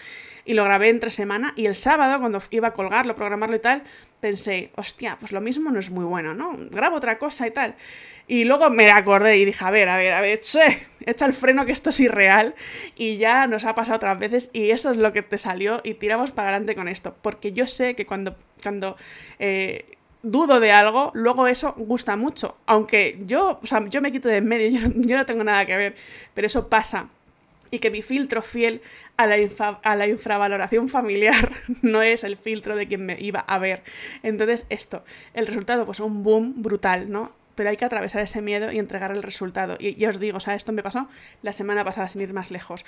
y 0.44 0.54
lo 0.54 0.64
grabé 0.64 0.88
entre 0.88 1.10
semana, 1.10 1.52
y 1.56 1.66
el 1.66 1.74
sábado, 1.74 2.18
cuando 2.18 2.42
iba 2.50 2.68
a 2.68 2.72
colgarlo, 2.72 3.14
programarlo 3.14 3.56
y 3.56 3.60
tal, 3.60 3.82
pensé, 4.22 4.70
hostia, 4.76 5.16
pues 5.18 5.32
lo 5.32 5.40
mismo 5.40 5.72
no 5.72 5.80
es 5.80 5.90
muy 5.90 6.04
bueno, 6.04 6.32
¿no? 6.32 6.56
Grabo 6.70 6.96
otra 6.96 7.18
cosa 7.18 7.44
y 7.48 7.50
tal. 7.50 7.74
Y 8.28 8.44
luego 8.44 8.70
me 8.70 8.88
acordé 8.88 9.36
y 9.36 9.44
dije, 9.44 9.64
a 9.64 9.72
ver, 9.72 9.88
a 9.88 9.96
ver, 9.96 10.12
a 10.12 10.20
ver, 10.20 10.38
che, 10.38 10.86
echa 11.04 11.26
el 11.26 11.34
freno 11.34 11.66
que 11.66 11.72
esto 11.72 11.90
es 11.90 11.98
irreal 11.98 12.54
y 12.94 13.16
ya 13.16 13.48
nos 13.48 13.64
ha 13.64 13.74
pasado 13.74 13.96
otras 13.96 14.16
veces 14.20 14.48
y 14.52 14.70
eso 14.70 14.92
es 14.92 14.96
lo 14.96 15.12
que 15.12 15.22
te 15.22 15.38
salió 15.38 15.80
y 15.82 15.94
tiramos 15.94 16.30
para 16.30 16.50
adelante 16.50 16.76
con 16.76 16.86
esto. 16.86 17.16
Porque 17.20 17.52
yo 17.52 17.66
sé 17.66 17.96
que 17.96 18.06
cuando, 18.06 18.36
cuando 18.62 18.96
eh, 19.40 19.96
dudo 20.22 20.60
de 20.60 20.70
algo, 20.70 21.10
luego 21.14 21.48
eso 21.48 21.74
gusta 21.76 22.14
mucho. 22.14 22.56
Aunque 22.66 23.18
yo, 23.26 23.58
o 23.60 23.66
sea, 23.66 23.82
yo 23.86 24.00
me 24.00 24.12
quito 24.12 24.28
de 24.28 24.36
en 24.36 24.46
medio, 24.46 24.70
yo 24.80 24.88
yo 24.94 25.16
no 25.16 25.26
tengo 25.26 25.42
nada 25.42 25.66
que 25.66 25.76
ver, 25.76 25.96
pero 26.32 26.46
eso 26.46 26.68
pasa 26.68 27.08
y 27.72 27.78
que 27.78 27.90
mi 27.90 28.02
filtro 28.02 28.42
fiel 28.42 28.82
a 29.16 29.26
la, 29.26 29.36
a 29.82 29.96
la, 29.96 30.06
infravaloración 30.06 30.90
familiar 30.90 31.50
no 31.82 32.02
es 32.02 32.22
el 32.22 32.36
filtro 32.36 32.76
de 32.76 32.86
quien 32.86 33.04
me 33.04 33.16
iba 33.18 33.40
a 33.40 33.58
ver. 33.58 33.82
Entonces, 34.22 34.66
esto, 34.68 35.02
el 35.32 35.46
resultado, 35.46 35.86
pues 35.86 35.98
un 35.98 36.22
boom 36.22 36.62
brutal, 36.62 37.10
¿no? 37.10 37.32
Pero 37.54 37.70
hay 37.70 37.78
que 37.78 37.86
atravesar 37.86 38.22
ese 38.22 38.42
miedo 38.42 38.70
y 38.70 38.78
entregar 38.78 39.10
el 39.10 39.22
resultado. 39.22 39.76
Y 39.80 39.94
ya 39.96 40.10
os 40.10 40.20
digo, 40.20 40.36
o 40.36 40.40
sea, 40.40 40.54
esto 40.54 40.72
me 40.72 40.82
pasó 40.82 41.08
la 41.40 41.54
semana 41.54 41.82
pasada, 41.82 42.10
sin 42.10 42.20
ir 42.20 42.34
más 42.34 42.50
lejos. 42.50 42.84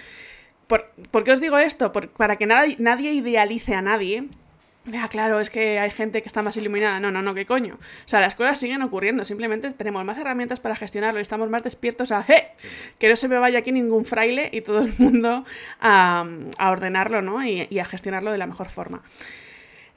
¿Por, 0.67 0.91
¿por 1.11 1.25
qué 1.25 1.33
os 1.33 1.41
digo 1.41 1.59
esto? 1.59 1.91
para 1.93 2.37
que 2.37 2.47
nadie 2.47 3.13
idealice 3.13 3.75
a 3.75 3.83
nadie, 3.83 4.29
Ah, 4.93 5.09
claro, 5.09 5.41
es 5.41 5.49
que 5.49 5.79
hay 5.79 5.91
gente 5.91 6.21
que 6.21 6.29
está 6.29 6.43
más 6.43 6.57
iluminada. 6.59 7.01
No, 7.01 7.11
no, 7.11 7.23
no, 7.23 7.33
¿qué 7.35 7.47
coño? 7.47 7.77
O 7.77 8.09
sea, 8.09 8.21
las 8.21 8.35
cosas 8.35 8.59
siguen 8.59 8.83
ocurriendo. 8.83 9.25
Simplemente 9.25 9.71
tenemos 9.73 10.05
más 10.05 10.19
herramientas 10.19 10.61
para 10.61 10.77
gestionarlo 10.77 11.21
y 11.21 11.23
estamos 11.23 11.49
más 11.49 11.63
despiertos 11.63 12.13
a 12.13 12.25
¡eh! 12.29 12.49
que 12.99 13.09
no 13.09 13.17
se 13.17 13.29
me 13.29 13.39
vaya 13.39 13.61
aquí 13.61 13.73
ningún 13.73 14.05
fraile 14.05 14.51
y 14.53 14.61
todo 14.61 14.81
el 14.81 14.93
mundo 14.99 15.45
a, 15.81 16.27
ordenarlo, 16.61 17.23
¿no? 17.23 17.43
y 17.45 17.79
a 17.79 17.85
gestionarlo 17.85 18.31
de 18.31 18.39
la 18.39 18.47
mejor 18.47 18.69
forma. 18.69 19.03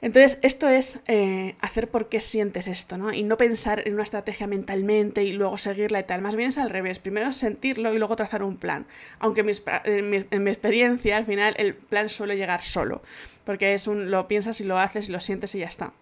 Entonces, 0.00 0.38
esto 0.42 0.68
es 0.68 1.00
eh, 1.08 1.56
hacer 1.60 1.88
por 1.88 2.08
qué 2.08 2.20
sientes 2.20 2.68
esto, 2.68 2.98
¿no? 2.98 3.12
Y 3.12 3.24
no 3.24 3.36
pensar 3.36 3.86
en 3.86 3.94
una 3.94 4.04
estrategia 4.04 4.46
mentalmente 4.46 5.24
y 5.24 5.32
luego 5.32 5.58
seguirla 5.58 5.98
y 5.98 6.04
tal. 6.04 6.22
Más 6.22 6.36
bien 6.36 6.50
es 6.50 6.58
al 6.58 6.70
revés. 6.70 7.00
Primero 7.00 7.32
sentirlo 7.32 7.92
y 7.92 7.98
luego 7.98 8.14
trazar 8.14 8.44
un 8.44 8.56
plan. 8.56 8.86
Aunque 9.18 9.40
en 9.40 10.10
mi, 10.10 10.24
en 10.30 10.44
mi 10.44 10.50
experiencia, 10.50 11.16
al 11.16 11.26
final, 11.26 11.54
el 11.58 11.74
plan 11.74 12.08
suele 12.08 12.36
llegar 12.36 12.62
solo. 12.62 13.02
Porque 13.44 13.74
es 13.74 13.88
un 13.88 14.10
lo 14.10 14.28
piensas 14.28 14.60
y 14.60 14.64
lo 14.64 14.78
haces 14.78 15.08
y 15.08 15.12
lo 15.12 15.20
sientes 15.20 15.54
y 15.54 15.60
ya 15.60 15.66
está 15.66 15.92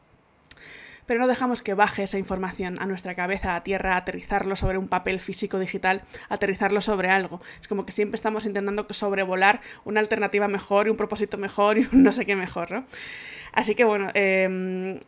pero 1.07 1.21
no 1.21 1.27
dejamos 1.27 1.63
que 1.63 1.75
baje 1.75 2.03
esa 2.03 2.19
información 2.19 2.79
a 2.81 2.87
nuestra 2.87 3.15
cabeza, 3.15 3.57
a 3.57 3.63
tierra, 3.63 3.97
aterrizarlo 3.97 4.57
sobre 4.57 4.79
un 4.79 4.89
papel 4.89 5.21
físico 5.21 5.59
digital, 5.59 6.03
aterrizarlo 6.29 6.81
sobre 6.81 7.11
algo. 7.11 7.41
Es 7.61 7.69
como 7.69 7.87
que 7.87 7.93
siempre 7.93 8.17
estamos 8.17 8.47
intentando 8.47 8.87
sobrevolar 8.91 9.61
una 9.85 10.01
alternativa 10.01 10.49
mejor 10.49 10.87
y 10.87 10.91
un 10.91 10.97
propósito 10.97 11.39
mejor 11.39 11.79
y 11.79 11.89
un 11.93 12.03
no 12.03 12.13
sé 12.13 12.27
qué 12.27 12.37
mejor, 12.37 12.71
¿no? 12.71 12.85
Así 13.53 13.75
que 13.75 13.85
bueno, 13.85 14.11
em, 14.15 14.99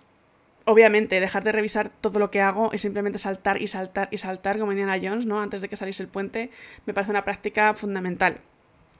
obviamente 0.64 1.20
dejar 1.20 1.44
de 1.44 1.52
revisar 1.52 1.88
todo 1.88 2.18
lo 2.18 2.30
que 2.30 2.40
hago 2.40 2.70
y 2.72 2.78
simplemente 2.78 3.18
saltar 3.18 3.60
y 3.60 3.66
saltar 3.66 4.08
y 4.10 4.18
saltar 4.18 4.58
como 4.58 4.72
Indiana 4.72 4.98
Jones, 5.02 5.26
¿no? 5.26 5.40
Antes 5.40 5.60
de 5.62 5.68
que 5.68 5.76
saliese 5.76 6.02
el 6.02 6.08
puente, 6.08 6.50
me 6.86 6.94
parece 6.94 7.10
una 7.10 7.24
práctica 7.24 7.74
fundamental. 7.74 8.38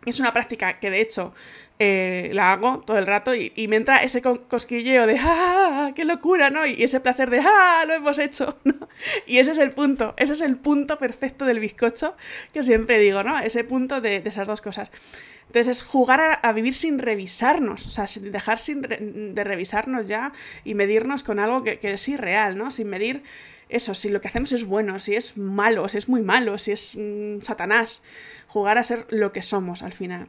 Es 0.08 0.20
una 0.20 0.32
práctica 0.32 0.78
que 0.78 0.90
de 0.90 1.00
hecho 1.00 1.32
eh, 1.78 2.30
la 2.32 2.52
hago 2.52 2.80
todo 2.80 2.98
el 2.98 3.06
rato 3.06 3.34
y, 3.34 3.68
me 3.68 3.76
entra 3.76 4.02
ese 4.02 4.20
cosquilleo 4.20 5.06
de 5.06 5.16
¡ah! 5.20 5.92
¡qué 5.94 6.04
locura! 6.04 6.50
¿no? 6.50 6.66
Y 6.66 6.82
ese 6.82 7.00
placer 7.00 7.30
de 7.30 7.40
¡ah! 7.40 7.84
lo 7.86 7.94
hemos 7.94 8.18
hecho. 8.18 8.58
Y 9.26 9.38
ese 9.38 9.52
es 9.52 9.58
el 9.58 9.70
punto, 9.70 10.14
ese 10.16 10.32
es 10.32 10.40
el 10.40 10.56
punto 10.56 10.98
perfecto 10.98 11.44
del 11.44 11.60
bizcocho 11.60 12.16
que 12.52 12.64
siempre 12.64 12.98
digo, 12.98 13.22
¿no? 13.22 13.38
Ese 13.38 13.62
punto 13.62 14.00
de, 14.00 14.22
esas 14.24 14.48
dos 14.48 14.60
cosas. 14.60 14.90
Entonces 15.46 15.78
es 15.78 15.82
jugar 15.84 16.40
a, 16.42 16.52
vivir 16.52 16.74
sin 16.74 16.98
revisarnos, 16.98 17.86
o 17.86 17.90
sea, 17.90 18.08
sin 18.08 18.32
dejar 18.32 18.58
sin 18.58 18.82
de 18.82 19.44
revisarnos 19.44 20.08
ya 20.08 20.32
y 20.64 20.74
medirnos 20.74 21.22
con 21.22 21.38
algo 21.38 21.62
que, 21.62 21.78
que 21.78 21.92
es 21.92 22.08
irreal, 22.08 22.58
¿no? 22.58 22.72
Sin 22.72 22.88
medir 22.88 23.22
eso, 23.68 23.94
si 23.94 24.08
lo 24.08 24.20
que 24.20 24.28
hacemos 24.28 24.52
es 24.52 24.64
bueno, 24.64 24.98
si 24.98 25.14
es 25.14 25.36
malo, 25.36 25.88
si 25.88 25.98
es 25.98 26.08
muy 26.08 26.22
malo, 26.22 26.58
si 26.58 26.72
es 26.72 26.96
mm, 26.96 27.40
Satanás, 27.40 28.02
jugar 28.46 28.78
a 28.78 28.82
ser 28.82 29.06
lo 29.10 29.32
que 29.32 29.42
somos 29.42 29.82
al 29.82 29.92
final. 29.92 30.28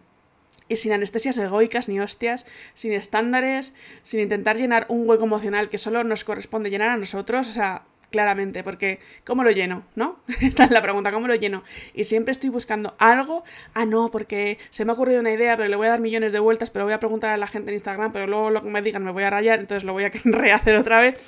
Y 0.67 0.75
sin 0.75 0.91
anestesias 0.91 1.37
egoicas 1.37 1.89
ni 1.89 1.99
hostias, 1.99 2.45
sin 2.73 2.93
estándares, 2.93 3.73
sin 4.03 4.19
intentar 4.19 4.57
llenar 4.57 4.85
un 4.89 5.07
hueco 5.07 5.23
emocional 5.23 5.69
que 5.69 5.77
solo 5.77 6.03
nos 6.03 6.23
corresponde 6.23 6.69
llenar 6.69 6.89
a 6.89 6.97
nosotros, 6.97 7.49
o 7.49 7.53
sea, 7.53 7.85
claramente, 8.11 8.63
porque 8.63 8.99
¿cómo 9.25 9.43
lo 9.43 9.51
lleno? 9.51 9.83
¿No? 9.95 10.19
Esta 10.41 10.65
es 10.65 10.71
la 10.71 10.81
pregunta, 10.81 11.11
¿cómo 11.11 11.27
lo 11.27 11.35
lleno? 11.35 11.63
Y 11.93 12.03
siempre 12.03 12.31
estoy 12.31 12.49
buscando 12.49 12.93
algo, 12.99 13.43
ah, 13.73 13.85
no, 13.85 14.11
porque 14.11 14.59
se 14.69 14.85
me 14.85 14.91
ha 14.91 14.93
ocurrido 14.93 15.21
una 15.21 15.31
idea, 15.31 15.55
pero 15.57 15.69
le 15.69 15.75
voy 15.75 15.87
a 15.87 15.91
dar 15.91 15.99
millones 15.99 16.31
de 16.31 16.39
vueltas, 16.39 16.69
pero 16.69 16.85
voy 16.85 16.93
a 16.93 16.99
preguntar 16.99 17.31
a 17.31 17.37
la 17.37 17.47
gente 17.47 17.71
en 17.71 17.75
Instagram, 17.75 18.11
pero 18.11 18.27
luego 18.27 18.49
lo 18.49 18.61
que 18.61 18.69
me 18.69 18.81
digan 18.81 19.03
me 19.03 19.11
voy 19.11 19.23
a 19.23 19.29
rayar, 19.29 19.59
entonces 19.59 19.83
lo 19.83 19.93
voy 19.93 20.03
a 20.03 20.11
rehacer 20.23 20.75
otra 20.75 21.01
vez. 21.01 21.19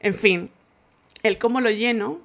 En 0.00 0.14
fin, 0.14 0.50
el 1.22 1.38
cómo 1.38 1.60
lo 1.60 1.70
lleno 1.70 2.20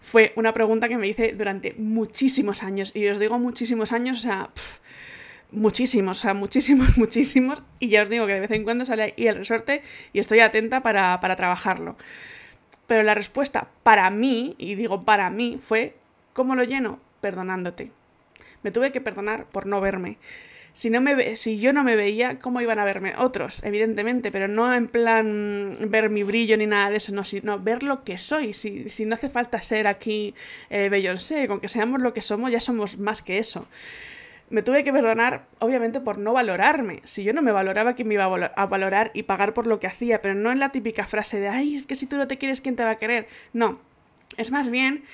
fue 0.00 0.32
una 0.36 0.52
pregunta 0.52 0.88
que 0.88 0.98
me 0.98 1.08
hice 1.08 1.32
durante 1.32 1.74
muchísimos 1.78 2.62
años. 2.62 2.94
Y 2.94 3.08
os 3.08 3.18
digo 3.18 3.38
muchísimos 3.38 3.92
años, 3.92 4.18
o 4.18 4.20
sea, 4.20 4.50
muchísimos, 5.50 6.18
o 6.18 6.20
sea, 6.20 6.34
muchísimos, 6.34 6.96
muchísimos. 6.98 7.62
Y 7.80 7.88
ya 7.88 8.02
os 8.02 8.08
digo 8.08 8.26
que 8.26 8.34
de 8.34 8.40
vez 8.40 8.50
en 8.50 8.64
cuando 8.64 8.84
sale 8.84 9.14
ahí 9.16 9.26
el 9.26 9.36
resorte 9.36 9.82
y 10.12 10.18
estoy 10.18 10.40
atenta 10.40 10.82
para, 10.82 11.18
para 11.20 11.36
trabajarlo. 11.36 11.96
Pero 12.86 13.02
la 13.02 13.14
respuesta 13.14 13.68
para 13.82 14.10
mí, 14.10 14.54
y 14.58 14.74
digo 14.74 15.04
para 15.04 15.30
mí, 15.30 15.58
fue, 15.62 15.96
¿cómo 16.34 16.54
lo 16.54 16.64
lleno? 16.64 17.00
Perdonándote. 17.22 17.90
Me 18.62 18.70
tuve 18.70 18.92
que 18.92 19.00
perdonar 19.00 19.46
por 19.46 19.66
no 19.66 19.80
verme. 19.80 20.18
Si, 20.74 20.90
no 20.90 21.00
me, 21.00 21.36
si 21.36 21.58
yo 21.58 21.72
no 21.72 21.84
me 21.84 21.94
veía, 21.94 22.40
¿cómo 22.40 22.60
iban 22.60 22.80
a 22.80 22.84
verme 22.84 23.14
otros? 23.16 23.62
Evidentemente, 23.62 24.32
pero 24.32 24.48
no 24.48 24.74
en 24.74 24.88
plan 24.88 25.78
ver 25.88 26.10
mi 26.10 26.24
brillo 26.24 26.56
ni 26.56 26.66
nada 26.66 26.90
de 26.90 26.96
eso, 26.96 27.14
no, 27.14 27.24
sino 27.24 27.60
ver 27.60 27.84
lo 27.84 28.02
que 28.02 28.18
soy. 28.18 28.52
Si, 28.54 28.88
si 28.88 29.06
no 29.06 29.14
hace 29.14 29.30
falta 29.30 29.62
ser 29.62 29.86
aquí 29.86 30.34
eh, 30.70 30.88
Beyoncé, 30.88 31.46
con 31.46 31.60
que 31.60 31.68
seamos 31.68 32.02
lo 32.02 32.12
que 32.12 32.22
somos, 32.22 32.50
ya 32.50 32.58
somos 32.58 32.98
más 32.98 33.22
que 33.22 33.38
eso. 33.38 33.68
Me 34.50 34.62
tuve 34.62 34.82
que 34.82 34.92
perdonar, 34.92 35.46
obviamente, 35.60 36.00
por 36.00 36.18
no 36.18 36.32
valorarme. 36.32 37.02
Si 37.04 37.22
yo 37.22 37.32
no 37.32 37.40
me 37.40 37.52
valoraba, 37.52 37.94
¿quién 37.94 38.08
me 38.08 38.14
iba 38.14 38.24
a 38.24 38.66
valorar 38.66 39.12
y 39.14 39.22
pagar 39.22 39.54
por 39.54 39.68
lo 39.68 39.78
que 39.78 39.86
hacía? 39.86 40.20
Pero 40.22 40.34
no 40.34 40.50
en 40.50 40.58
la 40.58 40.72
típica 40.72 41.06
frase 41.06 41.38
de, 41.38 41.48
ay, 41.48 41.76
es 41.76 41.86
que 41.86 41.94
si 41.94 42.08
tú 42.08 42.16
no 42.16 42.26
te 42.26 42.36
quieres, 42.36 42.60
¿quién 42.60 42.74
te 42.74 42.82
va 42.84 42.90
a 42.90 42.98
querer? 42.98 43.28
No. 43.52 43.78
Es 44.36 44.50
más 44.50 44.70
bien 44.70 45.04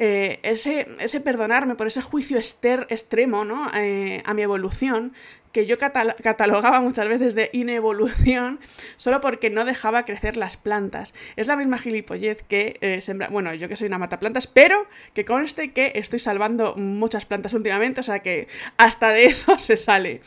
eh, 0.00 0.38
ese, 0.44 0.86
ese, 1.00 1.20
perdonarme 1.20 1.74
por 1.74 1.88
ese 1.88 2.00
juicio 2.02 2.38
ester, 2.38 2.86
extremo 2.88 3.44
¿no? 3.44 3.68
Eh, 3.74 4.22
a 4.24 4.32
mi 4.32 4.42
evolución, 4.42 5.12
que 5.50 5.66
yo 5.66 5.76
catalogaba 5.76 6.80
muchas 6.80 7.08
veces 7.08 7.34
de 7.34 7.50
inevolución, 7.52 8.60
solo 8.96 9.20
porque 9.20 9.50
no 9.50 9.64
dejaba 9.64 10.04
crecer 10.04 10.36
las 10.36 10.56
plantas. 10.56 11.14
Es 11.34 11.48
la 11.48 11.56
misma 11.56 11.78
gilipollez 11.78 12.44
que 12.44 12.78
eh, 12.80 13.00
sembra... 13.00 13.28
Bueno, 13.28 13.52
yo 13.54 13.68
que 13.68 13.74
soy 13.74 13.88
una 13.88 13.98
mataplantas, 13.98 14.46
pero 14.46 14.86
que 15.14 15.24
conste 15.24 15.72
que 15.72 15.92
estoy 15.96 16.20
salvando 16.20 16.76
muchas 16.76 17.26
plantas 17.26 17.52
últimamente, 17.54 18.00
o 18.00 18.04
sea 18.04 18.20
que 18.20 18.46
hasta 18.76 19.10
de 19.10 19.26
eso 19.26 19.58
se 19.58 19.76
sale. 19.76 20.20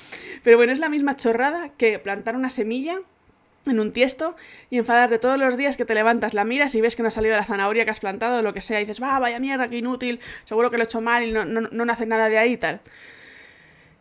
Pero 0.44 0.58
bueno, 0.58 0.74
es 0.74 0.80
la 0.80 0.90
misma 0.90 1.16
chorrada 1.16 1.70
que 1.70 1.98
plantar 1.98 2.36
una 2.36 2.50
semilla 2.50 3.00
en 3.66 3.80
un 3.80 3.92
tiesto 3.92 4.36
y 4.70 4.78
enfadarte 4.78 5.20
todos 5.20 5.38
los 5.40 5.58
días 5.58 5.78
que 5.78 5.86
te 5.86 5.94
levantas, 5.94 6.34
la 6.34 6.44
miras 6.46 6.74
y 6.76 6.82
ves 6.82 6.96
que 6.96 7.04
no 7.04 7.10
ha 7.10 7.12
salido 7.12 7.36
la 7.36 7.46
zanahoria 7.46 7.86
que 7.86 7.92
has 7.92 8.00
plantado 8.00 8.40
o 8.40 8.42
lo 8.42 8.54
que 8.54 8.62
sea, 8.62 8.80
y 8.80 8.86
dices, 8.86 9.02
va, 9.02 9.20
vaya 9.20 9.40
mierda, 9.40 9.68
qué 9.68 9.78
inútil, 9.78 10.20
seguro 10.44 10.70
que 10.70 10.78
lo 10.78 10.84
he 10.84 10.86
hecho 10.86 11.02
mal 11.02 11.24
y 11.24 11.32
no, 11.32 11.46
no, 11.46 11.62
no 11.62 11.86
nace 11.86 12.06
nada 12.06 12.30
de 12.30 12.38
ahí 12.38 12.54
y 12.54 12.58
tal. 12.58 12.82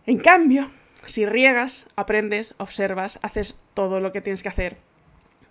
En 0.07 0.19
cambio, 0.19 0.71
si 1.05 1.26
riegas, 1.26 1.87
aprendes, 1.97 2.55
observas, 2.59 3.19
haces 3.23 3.61
todo 3.75 4.00
lo 4.00 4.12
que 4.12 4.21
tienes 4.21 4.43
que 4.43 4.49
hacer 4.49 4.89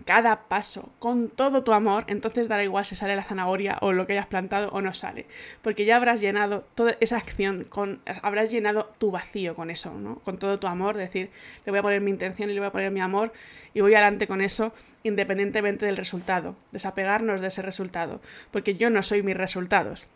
cada 0.06 0.48
paso 0.48 0.92
con 1.00 1.30
todo 1.30 1.64
tu 1.64 1.74
amor, 1.74 2.06
entonces 2.08 2.48
dará 2.48 2.64
igual 2.64 2.86
si 2.86 2.96
sale 2.96 3.16
la 3.16 3.24
zanahoria 3.24 3.78
o 3.82 3.92
lo 3.92 4.08
que 4.08 4.14
hayas 4.14 4.28
plantado 4.28 4.70
o 4.70 4.82
no 4.82 4.94
sale, 4.94 5.26
porque 5.62 5.86
ya 5.86 5.96
habrás 5.96 6.22
llenado 6.22 6.66
toda 6.76 6.96
esa 7.00 7.18
acción, 7.18 7.66
con, 7.66 8.02
habrás 8.22 8.52
llenado 8.52 8.92
tu 8.98 9.12
vacío 9.12 9.56
con 9.56 9.70
eso, 9.70 9.94
¿no? 9.94 10.20
Con 10.20 10.38
todo 10.38 10.60
tu 10.60 10.68
amor, 10.68 10.98
decir, 10.98 11.30
le 11.66 11.72
voy 11.72 11.80
a 11.80 11.84
poner 11.84 12.02
mi 12.02 12.12
intención 12.12 12.50
y 12.50 12.54
le 12.54 12.60
voy 12.60 12.68
a 12.68 12.72
poner 12.72 12.92
mi 12.92 13.02
amor 13.02 13.34
y 13.74 13.82
voy 13.82 13.94
adelante 13.94 14.28
con 14.28 14.42
eso 14.42 14.74
independientemente 15.04 15.86
del 15.86 15.98
resultado, 15.98 16.56
desapegarnos 16.72 17.42
de 17.42 17.48
ese 17.48 17.62
resultado, 17.62 18.22
porque 18.52 18.76
yo 18.76 18.90
no 18.90 19.04
soy 19.04 19.24
mis 19.24 19.38
resultados 19.38 20.08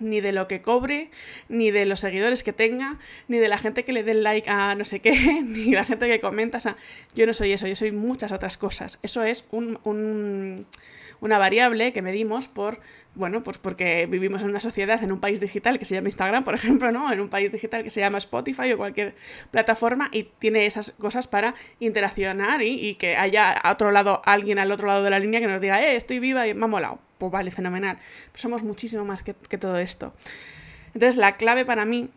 ni 0.00 0.20
de 0.20 0.32
lo 0.32 0.48
que 0.48 0.62
cobre, 0.62 1.10
ni 1.48 1.70
de 1.70 1.86
los 1.86 2.00
seguidores 2.00 2.42
que 2.42 2.52
tenga, 2.52 2.98
ni 3.28 3.38
de 3.38 3.48
la 3.48 3.58
gente 3.58 3.84
que 3.84 3.92
le 3.92 4.02
dé 4.02 4.14
like 4.14 4.48
a 4.48 4.74
no 4.74 4.84
sé 4.84 5.00
qué, 5.00 5.12
ni 5.44 5.72
la 5.72 5.84
gente 5.84 6.06
que 6.06 6.20
comenta. 6.20 6.58
O 6.58 6.60
sea, 6.60 6.76
yo 7.14 7.26
no 7.26 7.32
soy 7.32 7.52
eso, 7.52 7.66
yo 7.66 7.76
soy 7.76 7.92
muchas 7.92 8.32
otras 8.32 8.56
cosas. 8.56 8.98
Eso 9.02 9.22
es 9.22 9.46
un, 9.50 9.78
un, 9.84 10.66
una 11.20 11.38
variable 11.38 11.92
que 11.92 12.02
medimos 12.02 12.48
por, 12.48 12.80
bueno, 13.14 13.42
pues 13.42 13.58
porque 13.58 14.06
vivimos 14.06 14.42
en 14.42 14.50
una 14.50 14.60
sociedad, 14.60 15.02
en 15.02 15.12
un 15.12 15.20
país 15.20 15.40
digital 15.40 15.78
que 15.78 15.84
se 15.84 15.94
llama 15.94 16.08
Instagram, 16.08 16.44
por 16.44 16.54
ejemplo, 16.56 16.90
¿no? 16.90 17.12
En 17.12 17.20
un 17.20 17.28
país 17.28 17.50
digital 17.50 17.82
que 17.82 17.90
se 17.90 18.00
llama 18.00 18.18
Spotify 18.18 18.72
o 18.72 18.76
cualquier 18.76 19.14
plataforma 19.50 20.08
y 20.12 20.24
tiene 20.38 20.66
esas 20.66 20.92
cosas 20.92 21.26
para 21.26 21.54
interaccionar 21.80 22.62
y, 22.62 22.74
y 22.88 22.94
que 22.94 23.16
haya 23.16 23.52
a 23.52 23.72
otro 23.72 23.90
lado 23.90 24.22
alguien 24.24 24.58
al 24.58 24.72
otro 24.72 24.86
lado 24.86 25.02
de 25.02 25.10
la 25.10 25.18
línea 25.18 25.40
que 25.40 25.48
nos 25.48 25.60
diga, 25.60 25.82
eh, 25.82 25.96
estoy 25.96 26.18
viva 26.18 26.46
y 26.46 26.54
me 26.54 26.64
ha 26.64 26.68
molado 26.68 27.07
pues 27.18 27.32
vale, 27.32 27.50
fenomenal. 27.50 27.98
Pero 28.32 28.42
somos 28.42 28.62
muchísimo 28.62 29.04
más 29.04 29.22
que, 29.22 29.34
todo 29.34 29.78
esto. 29.78 30.14
Entonces, 30.94 31.16
la 31.16 31.36
clave 31.36 31.64
para 31.64 31.84
mí 31.84 32.10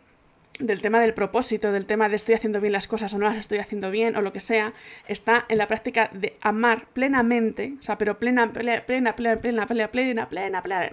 del 0.60 0.81
tema 0.81 1.00
del 1.00 1.13
propósito, 1.13 1.72
del 1.72 1.88
tema 1.88 2.08
de 2.08 2.15
estoy 2.15 2.36
haciendo 2.36 2.62
bien 2.62 2.74
las 2.74 2.88
cosas 2.88 3.13
o 3.13 3.17
no 3.17 3.25
las 3.25 3.38
estoy 3.38 3.58
haciendo 3.58 3.89
bien 3.89 4.15
o 4.15 4.22
lo 4.22 4.31
que 4.31 4.39
sea, 4.39 4.74
está 5.08 5.46
en 5.50 5.58
la 5.58 5.67
práctica 5.67 6.10
de 6.13 6.38
amar 6.41 6.88
plenamente, 6.93 7.74
o 7.79 7.81
sea, 7.81 7.98
pero 7.98 8.20
plena, 8.20 8.51
plena, 8.51 8.86
plena, 8.86 9.15
plena, 9.15 9.38
plena, 9.38 9.65
plena, 9.65 9.88
plena, 9.88 10.29
plena, 10.29 10.62
plena, 10.62 10.91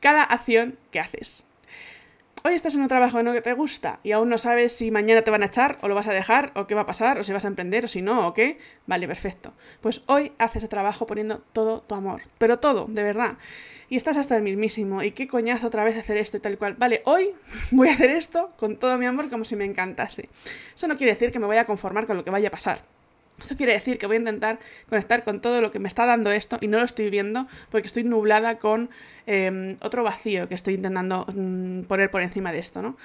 cada 0.00 0.22
acción 0.22 0.78
que 0.90 1.00
haces 1.00 1.47
hoy 2.48 2.54
estás 2.54 2.74
en 2.74 2.80
un 2.80 2.88
trabajo 2.88 3.22
que 3.22 3.42
te 3.42 3.52
gusta 3.52 4.00
y 4.02 4.12
aún 4.12 4.30
no 4.30 4.38
sabes 4.38 4.72
si 4.72 4.90
mañana 4.90 5.20
te 5.20 5.30
van 5.30 5.42
a 5.42 5.46
echar 5.46 5.76
o 5.82 5.88
lo 5.88 5.94
vas 5.94 6.06
a 6.06 6.14
dejar 6.14 6.50
o 6.54 6.66
qué 6.66 6.74
va 6.74 6.82
a 6.82 6.86
pasar 6.86 7.18
o 7.18 7.22
si 7.22 7.30
vas 7.34 7.44
a 7.44 7.48
emprender 7.48 7.84
o 7.84 7.88
si 7.88 8.00
no 8.00 8.26
o 8.26 8.32
qué, 8.32 8.56
vale, 8.86 9.06
perfecto. 9.06 9.52
Pues 9.82 10.02
hoy 10.06 10.32
haces 10.38 10.62
ese 10.62 10.68
trabajo 10.68 11.06
poniendo 11.06 11.42
todo 11.52 11.82
tu 11.82 11.94
amor, 11.94 12.22
pero 12.38 12.58
todo, 12.58 12.86
de 12.88 13.02
verdad. 13.02 13.36
Y 13.90 13.96
estás 13.96 14.16
hasta 14.16 14.34
el 14.34 14.42
mismísimo 14.42 15.02
y 15.02 15.10
qué 15.10 15.28
coñazo 15.28 15.66
otra 15.66 15.84
vez 15.84 15.98
hacer 15.98 16.16
esto 16.16 16.38
y 16.38 16.40
tal 16.40 16.56
cual. 16.56 16.74
Vale, 16.78 17.02
hoy 17.04 17.34
voy 17.70 17.90
a 17.90 17.92
hacer 17.92 18.08
esto 18.08 18.50
con 18.56 18.78
todo 18.78 18.96
mi 18.96 19.04
amor 19.04 19.28
como 19.28 19.44
si 19.44 19.54
me 19.54 19.66
encantase. 19.66 20.30
Eso 20.74 20.88
no 20.88 20.96
quiere 20.96 21.12
decir 21.12 21.30
que 21.30 21.38
me 21.38 21.46
voy 21.46 21.58
a 21.58 21.66
conformar 21.66 22.06
con 22.06 22.16
lo 22.16 22.24
que 22.24 22.30
vaya 22.30 22.48
a 22.48 22.52
pasar. 22.52 22.97
Eso 23.40 23.56
quiere 23.56 23.72
decir 23.72 23.98
que 23.98 24.06
voy 24.06 24.16
a 24.16 24.18
intentar 24.18 24.58
conectar 24.88 25.22
con 25.22 25.40
todo 25.40 25.60
lo 25.60 25.70
que 25.70 25.78
me 25.78 25.88
está 25.88 26.06
dando 26.06 26.30
esto 26.30 26.58
y 26.60 26.66
no 26.66 26.78
lo 26.78 26.84
estoy 26.84 27.08
viendo 27.08 27.46
porque 27.70 27.86
estoy 27.86 28.04
nublada 28.04 28.58
con 28.58 28.90
em, 29.26 29.76
otro 29.80 30.02
vacío 30.02 30.48
que 30.48 30.54
estoy 30.54 30.74
intentando 30.74 31.24
mm, 31.34 31.82
poner 31.82 32.10
por 32.10 32.22
encima 32.22 32.52
de 32.52 32.58
esto, 32.58 32.82
¿no? 32.82 32.96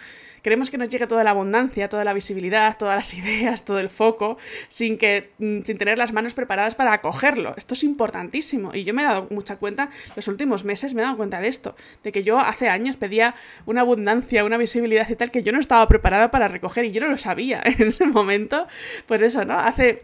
Queremos 0.41 0.69
que 0.69 0.77
nos 0.77 0.89
llegue 0.89 1.07
toda 1.07 1.23
la 1.23 1.29
abundancia, 1.29 1.87
toda 1.87 2.03
la 2.03 2.11
visibilidad, 2.11 2.77
todas 2.77 2.97
las 2.97 3.13
ideas, 3.13 3.63
todo 3.63 3.79
el 3.79 3.89
foco, 3.89 4.37
sin, 4.67 4.97
que, 4.97 5.31
mm, 5.37 5.61
sin 5.61 5.77
tener 5.77 5.97
las 5.97 6.11
manos 6.11 6.33
preparadas 6.33 6.75
para 6.75 6.91
acogerlo. 6.91 7.53
Esto 7.55 7.75
es 7.75 7.83
importantísimo 7.83 8.71
y 8.73 8.83
yo 8.83 8.93
me 8.93 9.03
he 9.03 9.05
dado 9.05 9.27
mucha 9.29 9.55
cuenta, 9.55 9.89
los 10.17 10.27
últimos 10.27 10.65
meses 10.65 10.93
me 10.93 11.01
he 11.01 11.05
dado 11.05 11.15
cuenta 11.15 11.39
de 11.39 11.47
esto, 11.47 11.75
de 12.03 12.11
que 12.11 12.23
yo 12.23 12.39
hace 12.39 12.67
años 12.67 12.97
pedía 12.97 13.35
una 13.65 13.81
abundancia, 13.81 14.43
una 14.43 14.57
visibilidad 14.57 15.07
y 15.09 15.15
tal 15.15 15.31
que 15.31 15.43
yo 15.43 15.53
no 15.53 15.61
estaba 15.61 15.87
preparada 15.87 16.29
para 16.29 16.49
recoger 16.49 16.85
y 16.85 16.91
yo 16.91 17.01
no 17.01 17.07
lo 17.07 17.17
sabía 17.17 17.61
en 17.65 17.87
ese 17.87 18.05
momento. 18.05 18.67
Pues 19.07 19.21
eso, 19.21 19.45
¿no? 19.45 19.57
Hace 19.57 20.03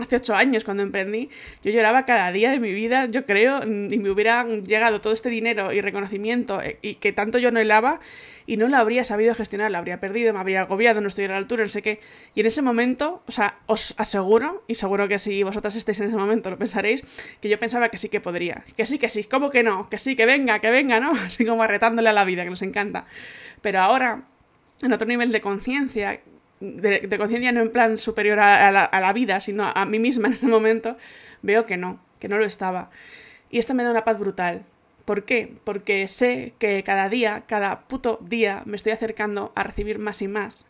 hace 0.00 0.16
ocho 0.16 0.34
años 0.34 0.64
cuando 0.64 0.82
emprendí, 0.82 1.30
yo 1.62 1.70
lloraba 1.70 2.04
cada 2.04 2.32
día 2.32 2.50
de 2.50 2.58
mi 2.58 2.72
vida, 2.72 3.06
yo 3.06 3.24
creo, 3.24 3.62
y 3.62 3.98
me 3.98 4.10
hubiera 4.10 4.44
llegado 4.44 5.00
todo 5.00 5.12
este 5.12 5.28
dinero 5.28 5.72
y 5.72 5.80
reconocimiento 5.80 6.60
eh, 6.60 6.78
y 6.82 6.96
que 6.96 7.12
tanto 7.12 7.38
yo 7.38 7.52
no 7.52 7.60
helaba 7.60 8.00
y 8.44 8.56
no 8.56 8.68
lo 8.68 8.76
habría 8.76 9.04
sabido 9.04 9.34
gestionar, 9.34 9.70
lo 9.70 9.78
habría 9.78 10.00
perdido, 10.00 10.32
me 10.32 10.40
habría 10.40 10.62
agobiado, 10.62 11.00
no 11.00 11.06
estuviera 11.06 11.34
a 11.34 11.36
la 11.36 11.42
altura, 11.42 11.62
no 11.62 11.70
sé 11.70 11.80
qué. 11.80 12.00
Y 12.34 12.40
en 12.40 12.46
ese 12.46 12.60
momento, 12.60 13.22
o 13.26 13.32
sea, 13.32 13.58
os 13.66 13.94
aseguro, 13.96 14.64
y 14.66 14.74
seguro 14.74 15.06
que 15.06 15.20
si 15.20 15.44
vosotras 15.44 15.76
estáis 15.76 16.00
en 16.00 16.08
ese 16.08 16.16
momento 16.16 16.50
lo 16.50 16.58
pensaréis, 16.58 17.02
que 17.40 17.48
yo 17.48 17.58
pensaba 17.58 17.88
que 17.88 17.98
sí 17.98 18.08
que 18.08 18.20
podría, 18.20 18.64
que 18.76 18.86
sí, 18.86 18.98
que 18.98 19.08
sí, 19.08 19.24
¿cómo 19.24 19.50
que 19.50 19.62
no? 19.62 19.88
Que 19.88 19.98
sí, 19.98 20.16
que 20.16 20.26
venga, 20.26 20.58
que 20.58 20.70
venga, 20.70 20.98
¿no? 20.98 21.12
Así 21.24 21.44
como 21.44 21.62
arretándole 21.62 22.08
a 22.08 22.12
la 22.12 22.24
vida, 22.24 22.42
que 22.42 22.50
nos 22.50 22.62
encanta. 22.62 23.06
Pero 23.62 23.80
ahora, 23.80 24.24
en 24.82 24.92
otro 24.92 25.06
nivel 25.06 25.30
de 25.30 25.40
conciencia, 25.40 26.20
de, 26.60 27.18
conciencia 27.18 27.52
no 27.52 27.60
en 27.60 27.70
plan 27.70 27.98
superior 27.98 28.40
a, 28.40 28.70
la, 28.70 28.84
a, 28.84 29.00
la, 29.00 29.12
vida, 29.12 29.40
sino 29.40 29.70
a 29.74 29.84
mí 29.84 29.98
misma 29.98 30.28
en 30.28 30.34
ese 30.34 30.46
momento, 30.46 30.96
veo 31.42 31.66
que 31.66 31.76
no, 31.76 32.00
que 32.18 32.28
no 32.28 32.38
lo 32.38 32.44
estaba. 32.44 32.90
Y 33.50 33.58
esto 33.58 33.74
me 33.74 33.84
da 33.84 33.90
una 33.90 34.04
paz 34.04 34.18
brutal. 34.18 34.64
¿Por 35.04 35.24
qué? 35.24 35.54
Porque 35.64 36.08
sé 36.08 36.54
que 36.58 36.82
cada 36.82 37.08
día, 37.08 37.44
cada 37.46 37.86
puto 37.86 38.18
día, 38.22 38.62
me 38.64 38.76
estoy 38.76 38.92
acercando 38.92 39.52
a 39.54 39.62
recibir 39.62 39.98
más 39.98 40.22
y 40.22 40.28
más. 40.28 40.66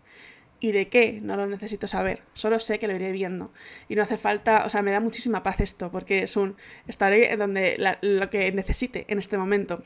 ¿Y 0.59 0.73
de 0.73 0.89
qué? 0.89 1.21
No 1.23 1.37
lo 1.37 1.47
necesito 1.47 1.87
saber. 1.87 2.23
Solo 2.33 2.59
sé 2.59 2.79
que 2.79 2.89
lo 2.89 2.95
iré 2.95 3.13
viendo. 3.13 3.53
Y 3.89 3.95
no 3.95 4.03
hace 4.03 4.17
falta, 4.17 4.65
o 4.65 4.71
sea, 4.71 4.83
me 4.83 4.91
da 4.93 5.01
muchísima 5.01 5.43
paz 5.43 5.61
esto, 5.61 5.91
porque 5.91 6.23
es 6.25 6.37
un, 6.37 6.57
estaré 6.89 7.37
donde 7.37 7.77
lo 8.01 8.31
que 8.31 8.51
necesite 8.51 9.05
en 9.09 9.19
este 9.19 9.39
momento. 9.39 9.85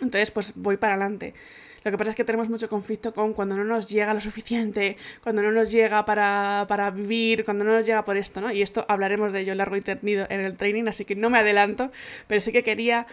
Entonces, 0.00 0.30
pues 0.30 0.52
voy 0.56 0.76
para 0.76 0.94
adelante. 0.94 1.34
Lo 1.84 1.90
que 1.90 1.98
pasa 1.98 2.10
es 2.10 2.16
que 2.16 2.24
tenemos 2.24 2.48
mucho 2.48 2.68
conflicto 2.68 3.12
con 3.12 3.34
cuando 3.34 3.56
no 3.56 3.64
nos 3.64 3.90
llega 3.90 4.14
lo 4.14 4.20
suficiente, 4.20 4.96
cuando 5.22 5.42
no 5.42 5.52
nos 5.52 5.70
llega 5.70 6.04
para, 6.06 6.64
para 6.66 6.90
vivir, 6.90 7.44
cuando 7.44 7.62
no 7.64 7.74
nos 7.74 7.84
llega 7.86 8.04
por 8.06 8.16
esto, 8.16 8.40
¿no? 8.40 8.50
Y 8.50 8.62
esto 8.62 8.86
hablaremos 8.88 9.32
de 9.32 9.40
ello 9.40 9.54
largo 9.54 9.76
y 9.76 9.82
tendido 9.82 10.26
en 10.30 10.40
el 10.40 10.56
training, 10.56 10.88
así 10.88 11.04
que 11.04 11.14
no 11.14 11.28
me 11.28 11.38
adelanto, 11.38 11.92
pero 12.26 12.40
sí 12.40 12.52
que 12.52 12.62
quería 12.62 13.06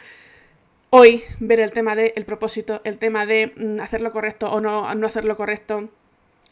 hoy 0.89 1.21
ver 1.39 1.59
el 1.59 1.71
tema 1.71 1.95
del 1.97 2.23
propósito, 2.25 2.79
el 2.85 2.97
tema 2.97 3.25
de 3.25 3.53
mm, 3.57 3.81
hacer 3.81 4.01
lo 4.01 4.11
correcto 4.11 4.50
o 4.50 4.61
no, 4.61 4.93
no 4.95 5.05
hacer 5.05 5.25
lo 5.25 5.35
correcto 5.35 5.89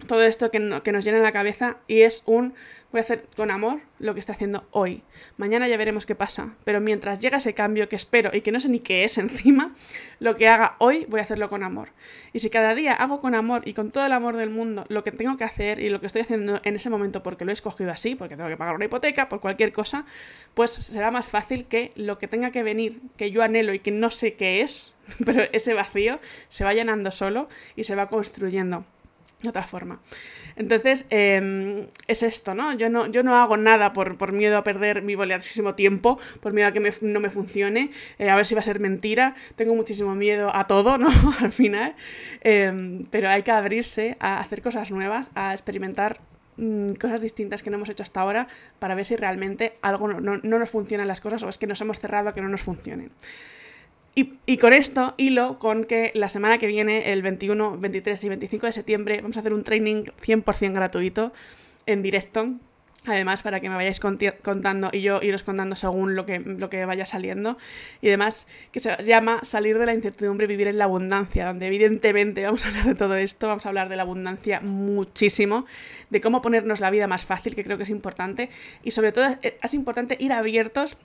todo 0.08 0.24
esto 0.24 0.50
que, 0.50 0.82
que, 0.84 0.92
nos 0.92 1.04
llena 1.04 1.20
la 1.20 1.32
cabeza 1.32 1.78
y 1.88 2.02
es 2.02 2.24
un 2.26 2.54
voy 2.92 3.00
a 3.00 3.02
hacer 3.02 3.28
con 3.36 3.52
amor 3.52 3.82
lo 4.00 4.14
que 4.14 4.20
está 4.20 4.34
haciendo 4.34 4.68
hoy. 4.72 5.04
Mañana 5.38 5.68
ya 5.68 5.78
veremos 5.78 6.06
qué 6.06 6.16
pasa, 6.16 6.56
pero 6.64 6.82
mientras 6.82 7.20
llega 7.20 7.38
ese 7.38 7.54
cambio 7.54 7.88
que 7.88 7.96
espero 7.96 8.32
y 8.34 8.42
que 8.42 8.52
no 8.52 8.60
sé 8.60 8.70
ni 8.70 8.80
qué 8.80 9.04
es 9.04 9.18
encima, 9.18 9.76
lo 10.20 10.36
que 10.36 10.48
haga 10.48 10.76
hoy 10.80 11.06
voy 11.08 11.20
a 11.20 11.24
hacerlo 11.24 11.50
con 11.50 11.64
amor. 11.64 11.90
Y 12.34 12.40
si 12.40 12.50
cada 12.50 12.74
día 12.74 12.94
hago 12.94 13.20
con 13.20 13.36
amor 13.36 13.62
y 13.66 13.74
con 13.74 13.92
todo 13.92 14.06
el 14.06 14.12
amor 14.12 14.38
del 14.38 14.50
mundo 14.50 14.86
lo 14.90 15.04
que 15.04 15.12
tengo 15.12 15.38
que 15.38 15.44
hacer 15.44 15.80
y 15.80 15.90
lo 15.90 16.00
que 16.00 16.08
estoy 16.08 16.24
haciendo 16.24 16.62
en 16.64 16.76
ese 16.76 16.90
momento 16.90 17.22
porque 17.22 17.46
lo 17.46 17.52
he 17.52 17.54
escogido 17.54 17.92
así, 17.92 18.16
porque 18.16 18.36
tengo 18.36 18.50
que 18.50 18.58
pagar 18.58 18.76
una 18.76 18.86
hipoteca, 18.86 19.30
por 19.30 19.42
cualquier 19.42 19.72
cosa, 19.72 20.06
pues 20.54 20.72
será 20.72 21.12
más 21.12 21.26
fácil 21.26 21.66
que 21.66 21.92
lo 21.96 22.18
que 22.18 22.28
tenga 22.28 22.52
que 22.52 22.64
venir, 22.64 23.02
que 23.18 23.32
yo 23.32 23.44
anhelo 23.44 23.74
y 23.74 23.80
que 23.80 23.92
no 23.92 24.10
sé 24.10 24.34
qué 24.34 24.62
es, 24.62 24.96
pero 25.26 25.44
ese 25.52 25.74
vacío 25.74 26.20
se 26.48 26.64
va 26.64 26.74
llenando 26.74 27.12
solo 27.12 27.50
y 27.76 27.84
se 27.84 27.96
va 27.96 28.10
construyendo 28.10 28.86
de 29.42 29.50
otra 29.50 29.64
forma. 29.64 30.02
Entonces, 30.56 31.06
em, 31.10 31.88
es 32.08 32.24
esto, 32.24 32.54
¿no? 32.54 32.74
Yo 32.74 32.90
no, 32.90 33.08
yo 33.08 33.24
no 33.24 33.38
hago 33.38 33.56
nada 33.56 33.94
por, 33.94 34.18
por 34.18 34.34
miedo 34.34 34.58
a 34.58 34.64
perder 34.64 35.02
mi 35.02 35.16
valiosísimo 35.16 35.76
tiempo, 35.76 36.20
por 36.42 36.52
miedo 36.54 36.68
a 36.68 36.74
que 36.74 36.94
no 37.02 37.20
me 37.20 37.30
funcione, 37.30 37.92
eh, 38.18 38.30
a 38.30 38.36
ver 38.36 38.46
si 38.46 38.56
va 38.56 38.62
a 38.62 38.64
ser 38.64 38.80
mentira. 38.80 39.36
Tengo 39.56 39.76
muchísimo 39.76 40.16
miedo 40.16 40.54
a 40.54 40.68
todo, 40.68 40.98
¿no? 40.98 41.10
Al 41.40 41.52
final. 41.52 41.96
Em, 42.42 43.06
pero 43.06 43.30
hay 43.30 43.44
que 43.44 43.52
abrirse 43.52 44.18
a 44.20 44.40
hacer 44.40 44.62
cosas 44.62 44.92
nuevas, 44.92 45.32
a 45.36 45.54
experimentar 45.54 46.20
mm, 46.58 46.94
cosas 46.94 47.22
distintas 47.22 47.64
que 47.64 47.70
no 47.70 47.78
hemos 47.78 47.90
hecho 47.90 48.04
hasta 48.04 48.20
ahora 48.20 48.48
para 48.80 48.96
ver 48.96 49.06
si 49.06 49.16
realmente 49.16 49.78
algo 49.82 50.08
no, 50.08 50.20
no 50.20 50.60
nos 50.60 50.70
funcionan 50.70 51.08
las 51.08 51.22
cosas 51.22 51.44
o 51.44 51.50
es 51.50 51.58
que 51.58 51.68
nos 51.68 51.80
hemos 51.80 52.00
cerrado 52.00 52.30
a 52.30 52.34
que 52.34 52.42
no 52.42 52.50
nos 52.50 52.62
funcionen. 52.62 53.12
Y, 54.16 54.58
con 54.58 54.74
esto 54.74 55.14
hilo 55.18 55.60
con 55.60 55.86
que 55.86 56.12
la 56.14 56.30
semana 56.30 56.58
que 56.58 56.68
viene, 56.68 57.12
el 57.12 57.22
21, 57.22 57.78
23 57.78 58.24
y 58.24 58.30
25 58.30 58.66
de 58.66 58.72
septiembre, 58.72 59.22
vamos 59.22 59.38
a 59.38 59.40
hacer 59.40 59.54
un 59.54 59.64
training 59.64 60.04
100% 60.22 60.74
gratuito 60.74 61.32
en 61.86 62.02
directo. 62.02 62.50
Además, 63.06 63.42
para 63.42 63.62
que 63.62 63.70
me 63.70 63.76
vayáis 63.76 64.00
contando 64.00 64.90
y 64.92 65.00
yo 65.02 65.22
iros 65.22 65.44
contando 65.44 65.78
según 65.78 66.16
lo 66.16 66.26
que, 66.26 66.40
lo 66.40 66.70
que 66.70 66.84
vaya 66.86 67.06
saliendo. 67.06 67.58
Y 68.02 68.10
demás, 68.10 68.46
que 68.74 68.82
se 68.82 69.02
llama 69.04 69.40
Salir 69.42 69.78
de 69.78 69.86
la 69.86 69.94
incertidumbre, 69.94 70.48
vivir 70.48 70.68
en 70.68 70.78
la 70.78 70.84
abundancia, 70.84 71.46
donde 71.46 71.68
evidentemente 71.68 72.44
vamos 72.44 72.66
a 72.66 72.68
hablar 72.68 72.86
de 72.86 72.96
todo 72.96 73.16
esto, 73.16 73.48
vamos 73.48 73.66
a 73.66 73.70
hablar 73.70 73.88
de 73.88 73.96
la 73.96 74.02
abundancia 74.02 74.60
muchísimo, 74.60 75.66
de 76.10 76.20
cómo 76.20 76.42
ponernos 76.42 76.82
la 76.82 76.90
vida 76.90 77.08
más 77.08 77.26
fácil, 77.26 77.56
que 77.56 77.64
creo 77.64 77.78
que 77.78 77.84
es 77.84 77.90
importante. 77.90 78.50
Y 78.84 78.92
sobre 78.92 79.14
todo 79.14 79.28
es 79.42 79.74
importante 79.74 80.18
ir 80.20 80.34
abiertos 80.34 80.98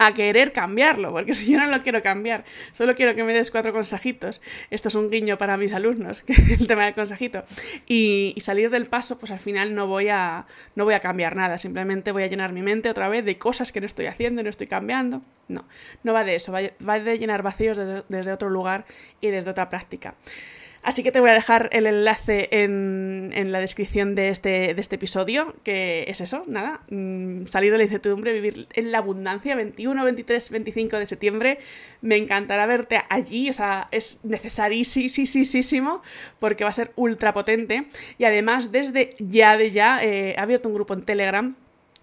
a 0.00 0.14
querer 0.14 0.54
cambiarlo, 0.54 1.12
porque 1.12 1.34
si 1.34 1.52
yo 1.52 1.58
no 1.58 1.66
lo 1.66 1.82
quiero 1.82 2.02
cambiar, 2.02 2.44
solo 2.72 2.94
quiero 2.94 3.14
que 3.14 3.22
me 3.22 3.34
des 3.34 3.50
cuatro 3.50 3.72
consejitos. 3.72 4.40
Esto 4.70 4.88
es 4.88 4.94
un 4.94 5.10
guiño 5.10 5.36
para 5.36 5.58
mis 5.58 5.74
alumnos, 5.74 6.22
que 6.26 6.32
el 6.32 6.66
tema 6.66 6.86
del 6.86 6.94
consejito. 6.94 7.44
Y, 7.86 8.34
salir 8.40 8.70
del 8.70 8.86
paso, 8.86 9.18
pues 9.18 9.30
al 9.30 9.38
final 9.38 9.74
no 9.74 9.86
voy, 9.86 10.08
a, 10.08 10.46
no 10.74 10.84
voy 10.84 10.94
a 10.94 11.00
cambiar 11.00 11.36
nada, 11.36 11.58
simplemente 11.58 12.12
voy 12.12 12.22
a 12.22 12.26
llenar 12.26 12.52
mi 12.52 12.62
mente 12.62 12.88
otra 12.88 13.10
vez 13.10 13.24
de 13.26 13.36
cosas 13.36 13.72
que 13.72 13.80
no 13.80 13.86
estoy 13.86 14.06
haciendo, 14.06 14.42
no 14.42 14.48
estoy 14.48 14.66
cambiando. 14.66 15.20
No, 15.48 15.66
no 16.02 16.14
va 16.14 16.24
de 16.24 16.36
eso, 16.36 16.50
va, 16.50 16.98
de 16.98 17.18
llenar 17.18 17.42
vacíos 17.42 17.76
desde 18.08 18.32
otro 18.32 18.48
lugar 18.48 18.86
y 19.20 19.28
desde 19.28 19.50
otra 19.50 19.68
práctica. 19.68 20.14
Así 20.82 21.02
que 21.02 21.12
te 21.12 21.20
voy 21.20 21.28
a 21.28 21.34
dejar 21.34 21.68
el 21.72 21.86
enlace 21.86 22.48
en, 22.52 23.52
la 23.52 23.60
descripción 23.60 24.14
de 24.14 24.30
este, 24.30 24.74
de 24.74 24.80
este, 24.80 24.96
episodio, 24.96 25.54
que 25.62 26.04
es 26.08 26.22
eso, 26.22 26.44
nada, 26.46 26.80
mm, 26.88 27.46
salir 27.46 27.70
de 27.70 27.78
la 27.78 27.84
incertidumbre, 27.84 28.32
vivir 28.32 28.66
en 28.72 28.90
la 28.90 28.98
abundancia, 28.98 29.54
21, 29.56 30.04
23, 30.04 30.50
25 30.50 30.96
de 30.96 31.06
septiembre. 31.06 31.58
Me 32.00 32.16
encantará 32.16 32.64
verte 32.64 33.02
allí, 33.10 33.50
o 33.50 33.52
sea, 33.52 33.88
es 33.90 34.20
necesarísimo 34.24 36.02
porque 36.38 36.64
va 36.64 36.70
a 36.70 36.74
ser 36.74 36.92
ultra 36.96 37.34
potente. 37.34 37.86
Y 38.16 38.24
además, 38.24 38.72
desde 38.72 39.10
ya 39.18 39.58
de 39.58 39.70
ya, 39.70 40.02
eh, 40.02 40.34
he 40.36 40.40
abierto 40.40 40.68
un 40.68 40.74
grupo 40.74 40.94
en 40.94 41.02
Telegram 41.02 41.54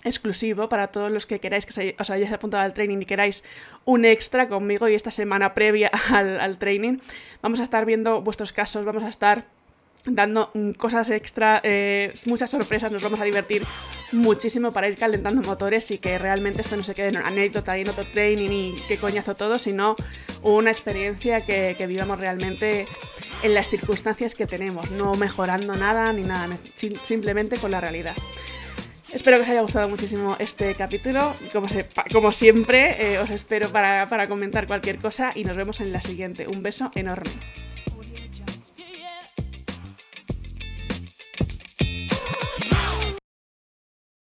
exclusivo 0.07 0.69
para 0.69 0.87
todos 0.87 1.11
los 1.11 1.25
que 1.25 1.39
queráis 1.39 1.65
que 1.65 1.95
os 1.99 2.09
hayáis 2.09 2.31
apuntado 2.31 2.63
al 2.63 2.73
training 2.73 3.01
y 3.01 3.05
queráis 3.05 3.43
un 3.85 4.05
extra 4.05 4.47
conmigo 4.49 4.87
y 4.87 4.95
esta 4.95 5.11
semana 5.11 5.53
previa 5.53 5.91
al, 6.11 6.57
training 6.57 6.97
vamos 7.41 7.59
a 7.59 7.63
estar 7.63 7.85
viendo 7.85 8.21
vuestros 8.21 8.51
casos, 8.51 8.85
vamos 8.85 9.03
a 9.03 9.09
estar 9.09 9.45
dando 10.05 10.51
cosas 10.77 11.09
extra, 11.09 11.59
eh, 11.63 12.13
muchas 12.25 12.49
sorpresas, 12.49 12.91
nos 12.91 13.03
vamos 13.03 13.19
a 13.19 13.25
divertir 13.25 13.63
muchísimo 14.11 14.71
para 14.71 14.87
ir 14.87 14.97
calentando 14.97 15.41
motores 15.41 15.91
y 15.91 15.97
que 15.97 16.17
realmente 16.17 16.61
esto 16.61 16.77
no 16.77 16.83
se 16.83 16.93
quede 16.93 17.09
en 17.09 17.17
una 17.17 17.27
anécdota 17.27 17.77
y 17.77 17.81
en 17.81 17.89
otro 17.89 18.05
training 18.05 18.49
y 18.49 18.75
qué 18.87 18.97
coñazo 18.97 19.35
todo, 19.35 19.59
sino 19.59 19.95
una 20.43 20.71
experiencia 20.71 21.45
que, 21.45 21.75
vivamos 21.87 22.19
realmente 22.19 22.87
en 23.43 23.53
las 23.53 23.69
circunstancias 23.69 24.35
que 24.35 24.47
tenemos, 24.47 24.91
no 24.91 25.13
mejorando 25.15 25.75
nada 25.75 26.11
ni 26.13 26.23
nada, 26.23 26.55
simplemente 27.03 27.57
con 27.57 27.71
la 27.71 27.81
realidad. 27.81 28.15
Espero 29.13 29.37
que 29.37 29.43
os 29.43 29.49
haya 29.49 29.61
gustado 29.61 29.87
muchísimo 29.87 30.35
este 30.39 30.75
capítulo. 30.75 31.33
Como, 32.11 32.31
siempre, 32.31 33.13
eh, 33.13 33.19
os 33.19 33.29
espero 33.29 33.69
para 33.69 34.27
comentar 34.27 34.67
cualquier 34.67 34.97
cosa 34.99 35.31
y 35.33 35.43
nos 35.43 35.55
vemos 35.55 35.79
en 35.79 35.93
la 35.93 36.01
siguiente. 36.01 36.47
Un 36.47 36.61
beso 36.61 36.91
enorme. 36.93 37.31